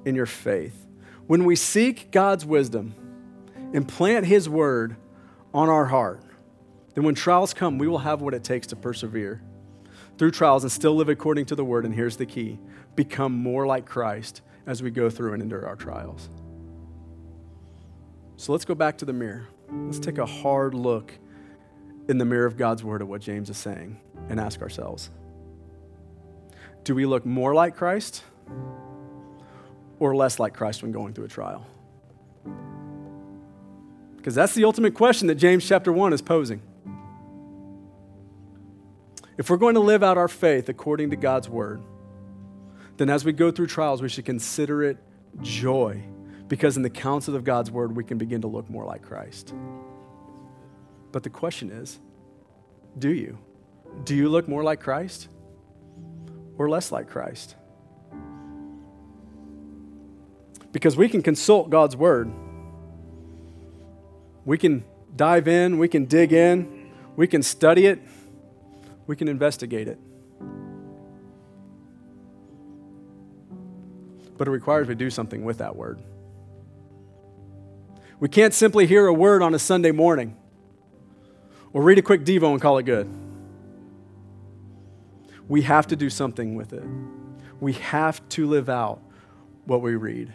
in 0.05 0.15
your 0.15 0.27
faith. 0.27 0.87
When 1.27 1.45
we 1.45 1.57
seek 1.57 2.11
God's 2.11 2.45
wisdom 2.45 2.95
and 3.73 3.89
plant 3.89 4.27
his 4.27 4.49
word 4.49 4.97
on 5.53 5.69
our 5.69 5.87
heart, 5.87 6.23
then 6.95 7.05
when 7.05 7.15
trials 7.15 7.55
come, 7.55 7.79
we 7.79 7.89
will 7.89 7.99
have 7.99 8.23
what 8.23 8.35
it 8.35 8.45
takes 8.45 8.67
to 8.69 8.77
persevere 8.77 9.43
through 10.17 10.31
trials 10.31 10.63
and 10.63 10.71
still 10.71 10.95
live 10.95 11.09
according 11.09 11.47
to 11.47 11.57
the 11.57 11.65
word. 11.65 11.85
And 11.85 11.95
here's 11.95 12.17
the 12.17 12.27
key 12.27 12.59
become 12.95 13.33
more 13.33 13.67
like 13.67 13.87
Christ 13.87 14.43
as 14.67 14.83
we 14.83 14.91
go 14.91 15.11
through 15.11 15.33
and 15.33 15.43
endure 15.43 15.67
our 15.67 15.77
trials. 15.77 16.29
So 18.37 18.53
let's 18.53 18.65
go 18.65 18.75
back 18.75 18.99
to 18.99 19.05
the 19.05 19.13
mirror. 19.13 19.49
Let's 19.71 19.99
take 19.99 20.19
a 20.19 20.27
hard 20.27 20.75
look 20.75 21.13
in 22.09 22.19
the 22.19 22.25
mirror 22.25 22.47
of 22.47 22.57
God's 22.57 22.85
word 22.85 23.01
at 23.01 23.09
what 23.09 23.21
James 23.21 23.51
is 23.51 23.57
saying 23.57 23.99
and 24.29 24.39
ask 24.39 24.61
ourselves 24.61 25.11
Do 26.85 26.95
we 26.95 27.07
look 27.07 27.25
more 27.25 27.55
like 27.55 27.77
Christ 27.77 28.23
or 29.99 30.15
less 30.15 30.39
like 30.39 30.55
Christ 30.55 30.83
when 30.83 30.93
going 30.93 31.15
through 31.15 31.25
a 31.25 31.29
trial? 31.29 31.67
Because 34.17 34.35
that's 34.35 34.55
the 34.55 34.65
ultimate 34.65 34.95
question 34.95 35.29
that 35.29 35.35
James 35.35 35.67
chapter 35.67 35.93
1 35.93 36.13
is 36.13 36.23
posing. 36.23 36.63
If 39.37 39.51
we're 39.51 39.57
going 39.57 39.75
to 39.75 39.81
live 39.81 40.03
out 40.03 40.17
our 40.17 40.29
faith 40.29 40.69
according 40.69 41.11
to 41.11 41.17
God's 41.17 41.49
word, 41.49 41.83
then 42.97 43.11
as 43.11 43.25
we 43.25 43.33
go 43.33 43.51
through 43.51 43.67
trials, 43.67 44.01
we 44.01 44.09
should 44.09 44.25
consider 44.25 44.83
it 44.83 44.99
joy 45.43 46.03
because 46.49 46.77
in 46.77 46.83
the 46.83 46.91
counsel 46.91 47.35
of 47.35 47.45
God's 47.45 47.71
word, 47.71 47.97
we 47.97 48.05
can 48.05 48.19
begin 48.19 48.43
to 48.43 48.47
look 48.47 48.71
more 48.71 48.85
like 48.85 49.03
Christ. 49.03 49.53
But 51.13 51.23
the 51.23 51.31
question 51.31 51.71
is 51.71 51.99
do 52.99 53.11
you? 53.11 53.39
Do 54.05 54.15
you 54.15 54.29
look 54.29 54.49
more 54.49 54.63
like 54.63 54.81
Christ 54.81 55.29
or 56.59 56.69
less 56.69 56.93
like 56.93 57.09
Christ? 57.09 57.57
Because 60.75 60.97
we 60.97 61.09
can 61.09 61.23
consult 61.23 61.71
God's 61.71 61.97
word. 61.97 62.33
We 64.45 64.59
can 64.59 64.85
dive 65.15 65.47
in, 65.47 65.79
we 65.79 65.87
can 65.87 66.07
dig 66.07 66.33
in, 66.33 66.91
we 67.15 67.29
can 67.29 67.45
study 67.45 67.87
it, 67.87 68.01
we 69.07 69.15
can 69.15 69.29
investigate 69.29 69.87
it. 69.87 70.01
But 74.37 74.49
it 74.49 74.51
requires 74.51 74.89
we 74.89 74.97
do 74.97 75.11
something 75.11 75.45
with 75.45 75.59
that 75.59 75.77
word. 75.77 76.03
We 78.19 78.29
can't 78.29 78.53
simply 78.53 78.89
hear 78.89 79.07
a 79.07 79.15
word 79.15 79.43
on 79.43 79.55
a 79.55 79.61
Sunday 79.61 79.93
morning 79.93 80.37
or 81.73 81.83
read 81.83 81.99
a 81.99 82.03
quick 82.03 82.25
Devo 82.25 82.51
and 82.51 82.61
call 82.61 82.79
it 82.79 82.83
good. 82.83 83.09
We 85.47 85.63
have 85.63 85.87
to 85.87 85.95
do 85.95 86.11
something 86.11 86.57
with 86.57 86.73
it. 86.73 86.83
We 87.61 87.75
have 87.75 88.29
to 88.31 88.49
live 88.49 88.69
out 88.69 89.01
what 89.67 89.81
we 89.81 89.95
read. 89.95 90.35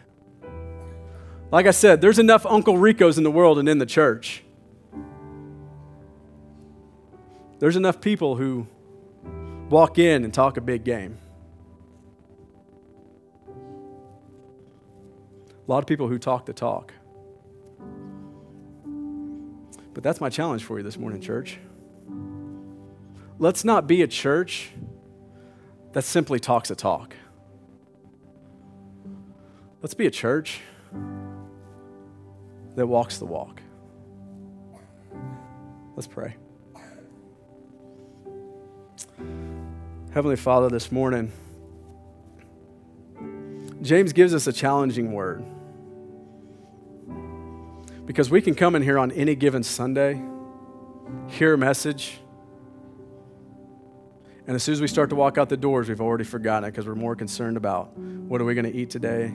Like 1.52 1.66
I 1.66 1.72
said, 1.72 2.00
there's 2.00 2.20
enough 2.20 2.46
Uncle 2.46 2.78
Ricos 2.78 3.18
in 3.18 3.24
the 3.24 3.32
world 3.32 3.58
and 3.58 3.68
in 3.68 3.80
the 3.80 3.86
church. 3.86 4.44
There's 7.58 7.76
enough 7.76 8.00
people 8.00 8.36
who 8.36 8.68
walk 9.70 9.98
in 9.98 10.24
and 10.24 10.34
talk 10.34 10.58
a 10.58 10.62
big 10.62 10.84
game. 10.84 11.18
A 15.68 15.72
lot 15.72 15.80
of 15.80 15.88
people 15.88 16.08
who 16.08 16.20
talk 16.20 16.46
the 16.46 16.54
talk. 16.54 16.94
But 19.94 20.04
that's 20.04 20.22
my 20.22 20.30
challenge 20.30 20.64
for 20.64 20.78
you 20.78 20.84
this 20.84 20.98
morning, 20.98 21.20
church. 21.20 21.58
Let's 23.40 23.64
not 23.64 23.88
be 23.88 24.04
a 24.04 24.08
church 24.08 24.70
that 25.94 26.04
simply 26.04 26.40
talks 26.40 26.70
a 26.70 26.76
talk. 26.76 27.16
Let's 29.82 29.96
be 29.96 30.06
a 30.06 30.12
church 30.12 30.62
that 32.80 32.88
walks 32.88 33.18
the 33.18 33.26
walk. 33.26 33.62
Let's 35.96 36.08
pray. 36.08 36.38
Heavenly 40.13 40.38
Father, 40.38 40.70
this 40.70 40.92
morning, 40.92 41.32
James 43.82 44.13
gives 44.13 44.34
us 44.34 44.48
a 44.48 44.54
challenging 44.54 45.12
word. 45.12 45.44
Because 48.06 48.30
we 48.30 48.42
can 48.42 48.56
come 48.56 48.76
in 48.76 48.82
here 48.82 48.98
on 48.98 49.12
any 49.12 49.36
given 49.36 49.62
Sunday, 49.62 50.22
hear 51.28 51.54
a 51.54 51.58
message, 51.58 52.20
and 54.48 54.56
as 54.56 54.63
soon 54.63 54.74
as 54.74 54.82
we 54.82 54.88
start 54.88 55.10
to 55.10 55.15
walk 55.15 55.38
out 55.38 55.50
the 55.50 55.58
doors, 55.58 55.89
we've 55.89 56.02
already 56.02 56.24
forgotten 56.24 56.68
it 56.68 56.72
because 56.72 56.88
we're 56.88 56.96
more 56.96 57.15
concerned 57.15 57.58
about 57.58 57.96
what 57.98 58.39
are 58.39 58.46
we 58.46 58.56
going 58.56 58.65
to 58.65 58.76
eat 58.76 58.89
today? 58.89 59.28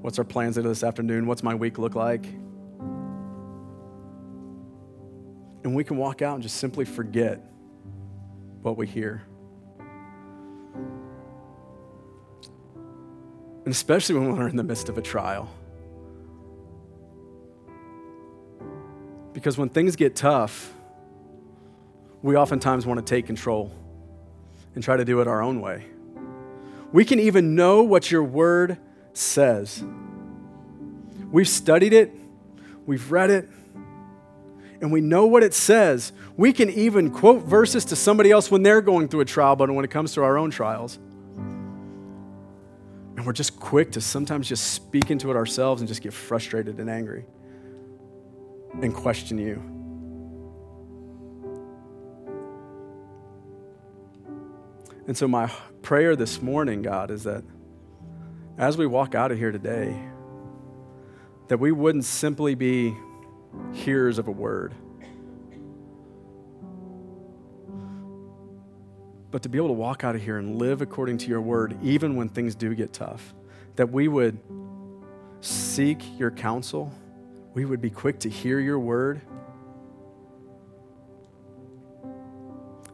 What's 0.00 0.18
our 0.18 0.24
plans 0.24 0.58
into 0.58 0.68
this 0.68 0.82
afternoon? 0.82 1.26
What's 1.26 1.44
my 1.44 1.54
week 1.54 1.78
look 1.78 1.94
like? 1.94 2.26
And 5.66 5.74
we 5.74 5.82
can 5.82 5.96
walk 5.96 6.22
out 6.22 6.34
and 6.34 6.44
just 6.44 6.58
simply 6.58 6.84
forget 6.84 7.40
what 8.62 8.76
we 8.76 8.86
hear. 8.86 9.20
And 13.64 13.74
especially 13.74 14.14
when 14.14 14.36
we're 14.36 14.46
in 14.46 14.54
the 14.54 14.62
midst 14.62 14.88
of 14.88 14.96
a 14.96 15.02
trial. 15.02 15.50
Because 19.32 19.58
when 19.58 19.68
things 19.68 19.96
get 19.96 20.14
tough, 20.14 20.72
we 22.22 22.36
oftentimes 22.36 22.86
want 22.86 23.04
to 23.04 23.14
take 23.14 23.26
control 23.26 23.72
and 24.76 24.84
try 24.84 24.96
to 24.96 25.04
do 25.04 25.20
it 25.20 25.26
our 25.26 25.42
own 25.42 25.60
way. 25.60 25.84
We 26.92 27.04
can 27.04 27.18
even 27.18 27.56
know 27.56 27.82
what 27.82 28.08
your 28.08 28.22
word 28.22 28.78
says. 29.14 29.82
We've 31.32 31.48
studied 31.48 31.92
it, 31.92 32.12
we've 32.86 33.10
read 33.10 33.30
it, 33.30 33.48
and 34.80 34.92
we 34.92 35.00
know 35.00 35.26
what 35.26 35.42
it 35.42 35.54
says. 35.54 36.12
We 36.36 36.52
can 36.52 36.70
even 36.70 37.10
quote 37.10 37.44
verses 37.44 37.84
to 37.86 37.96
somebody 37.96 38.30
else 38.30 38.50
when 38.50 38.62
they're 38.62 38.80
going 38.80 39.08
through 39.08 39.20
a 39.20 39.24
trial, 39.24 39.56
but 39.56 39.70
when 39.70 39.84
it 39.84 39.90
comes 39.90 40.14
to 40.14 40.22
our 40.22 40.36
own 40.38 40.50
trials. 40.50 40.98
And 43.16 43.24
we're 43.24 43.32
just 43.32 43.58
quick 43.58 43.92
to 43.92 44.00
sometimes 44.00 44.48
just 44.48 44.72
speak 44.72 45.10
into 45.10 45.30
it 45.30 45.36
ourselves 45.36 45.80
and 45.80 45.88
just 45.88 46.02
get 46.02 46.12
frustrated 46.12 46.78
and 46.78 46.90
angry 46.90 47.24
and 48.82 48.94
question 48.94 49.38
you. 49.38 49.62
And 55.06 55.16
so, 55.16 55.28
my 55.28 55.50
prayer 55.82 56.16
this 56.16 56.42
morning, 56.42 56.82
God, 56.82 57.10
is 57.10 57.22
that 57.24 57.44
as 58.58 58.76
we 58.76 58.86
walk 58.86 59.14
out 59.14 59.30
of 59.30 59.38
here 59.38 59.52
today, 59.52 59.96
that 61.48 61.58
we 61.58 61.70
wouldn't 61.70 62.04
simply 62.04 62.54
be 62.54 62.96
hearers 63.72 64.18
of 64.18 64.28
a 64.28 64.30
word, 64.30 64.74
but 69.30 69.42
to 69.42 69.48
be 69.48 69.58
able 69.58 69.68
to 69.68 69.74
walk 69.74 70.04
out 70.04 70.14
of 70.14 70.22
here 70.22 70.38
and 70.38 70.56
live 70.56 70.80
according 70.80 71.18
to 71.18 71.28
your 71.28 71.40
word, 71.40 71.76
even 71.82 72.16
when 72.16 72.28
things 72.28 72.54
do 72.54 72.74
get 72.74 72.92
tough, 72.92 73.34
that 73.76 73.90
we 73.90 74.08
would 74.08 74.38
seek 75.40 76.02
your 76.18 76.30
counsel, 76.30 76.92
we 77.52 77.64
would 77.64 77.80
be 77.80 77.90
quick 77.90 78.18
to 78.20 78.30
hear 78.30 78.58
your 78.60 78.78
word. 78.78 79.20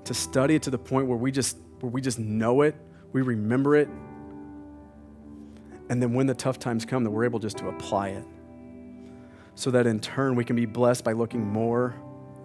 To 0.05 0.15
study 0.15 0.57
it 0.57 0.63
to 0.65 0.71
the 0.71 0.79
point 0.79 1.07
where 1.07 1.17
we 1.17 1.31
just 1.31 1.57
where 1.81 1.91
we 1.91 2.01
just 2.01 2.19
know 2.19 2.63
it, 2.63 2.75
we 3.13 3.23
remember 3.23 3.77
it, 3.77 3.89
and 5.89 6.03
then 6.03 6.13
when 6.13 6.27
the 6.27 6.35
tough 6.35 6.59
times 6.59 6.85
come, 6.85 7.05
that 7.05 7.11
we're 7.11 7.25
able 7.25 7.39
just 7.39 7.59
to 7.59 7.69
apply 7.69 8.09
it. 8.09 8.25
So 9.55 9.71
that 9.71 9.87
in 9.87 10.01
turn 10.01 10.35
we 10.35 10.45
can 10.45 10.57
be 10.57 10.67
blessed 10.67 11.05
by 11.05 11.13
looking 11.13 11.47
more 11.47 11.95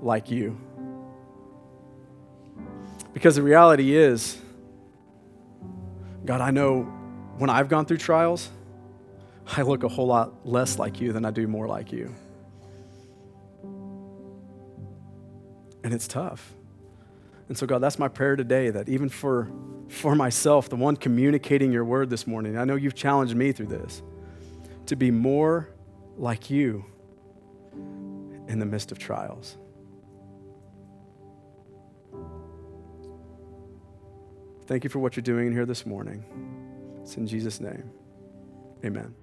like 0.01 0.29
you. 0.29 0.59
Because 3.13 3.35
the 3.35 3.41
reality 3.41 3.95
is, 3.95 4.37
God, 6.25 6.41
I 6.41 6.51
know 6.51 6.83
when 7.37 7.49
I've 7.49 7.69
gone 7.69 7.85
through 7.85 7.97
trials, 7.97 8.49
I 9.55 9.61
look 9.61 9.83
a 9.83 9.87
whole 9.87 10.07
lot 10.07 10.45
less 10.45 10.77
like 10.77 10.99
you 10.99 11.13
than 11.13 11.25
I 11.25 11.31
do 11.31 11.47
more 11.47 11.67
like 11.67 11.91
you. 11.91 12.13
And 15.83 15.93
it's 15.93 16.07
tough. 16.07 16.53
And 17.47 17.57
so, 17.57 17.65
God, 17.65 17.79
that's 17.79 17.97
my 17.97 18.09
prayer 18.09 18.35
today 18.35 18.69
that 18.69 18.89
even 18.89 19.07
for 19.07 19.49
for 19.87 20.15
myself, 20.15 20.69
the 20.69 20.75
one 20.75 20.97
communicating 20.97 21.71
your 21.71 21.85
word 21.85 22.09
this 22.09 22.27
morning. 22.27 22.57
I 22.57 22.65
know 22.65 22.75
you've 22.75 22.95
challenged 22.95 23.35
me 23.35 23.51
through 23.51 23.67
this 23.67 24.01
to 24.87 24.95
be 24.95 25.11
more 25.11 25.69
like 26.17 26.49
you 26.49 26.85
in 28.47 28.59
the 28.59 28.65
midst 28.65 28.91
of 28.91 28.99
trials. 28.99 29.57
Thank 34.65 34.83
you 34.83 34.89
for 34.89 34.99
what 34.99 35.15
you're 35.15 35.23
doing 35.23 35.51
here 35.51 35.65
this 35.65 35.85
morning. 35.85 36.25
It's 37.01 37.15
in 37.15 37.25
Jesus' 37.25 37.61
name. 37.61 37.89
Amen. 38.83 39.15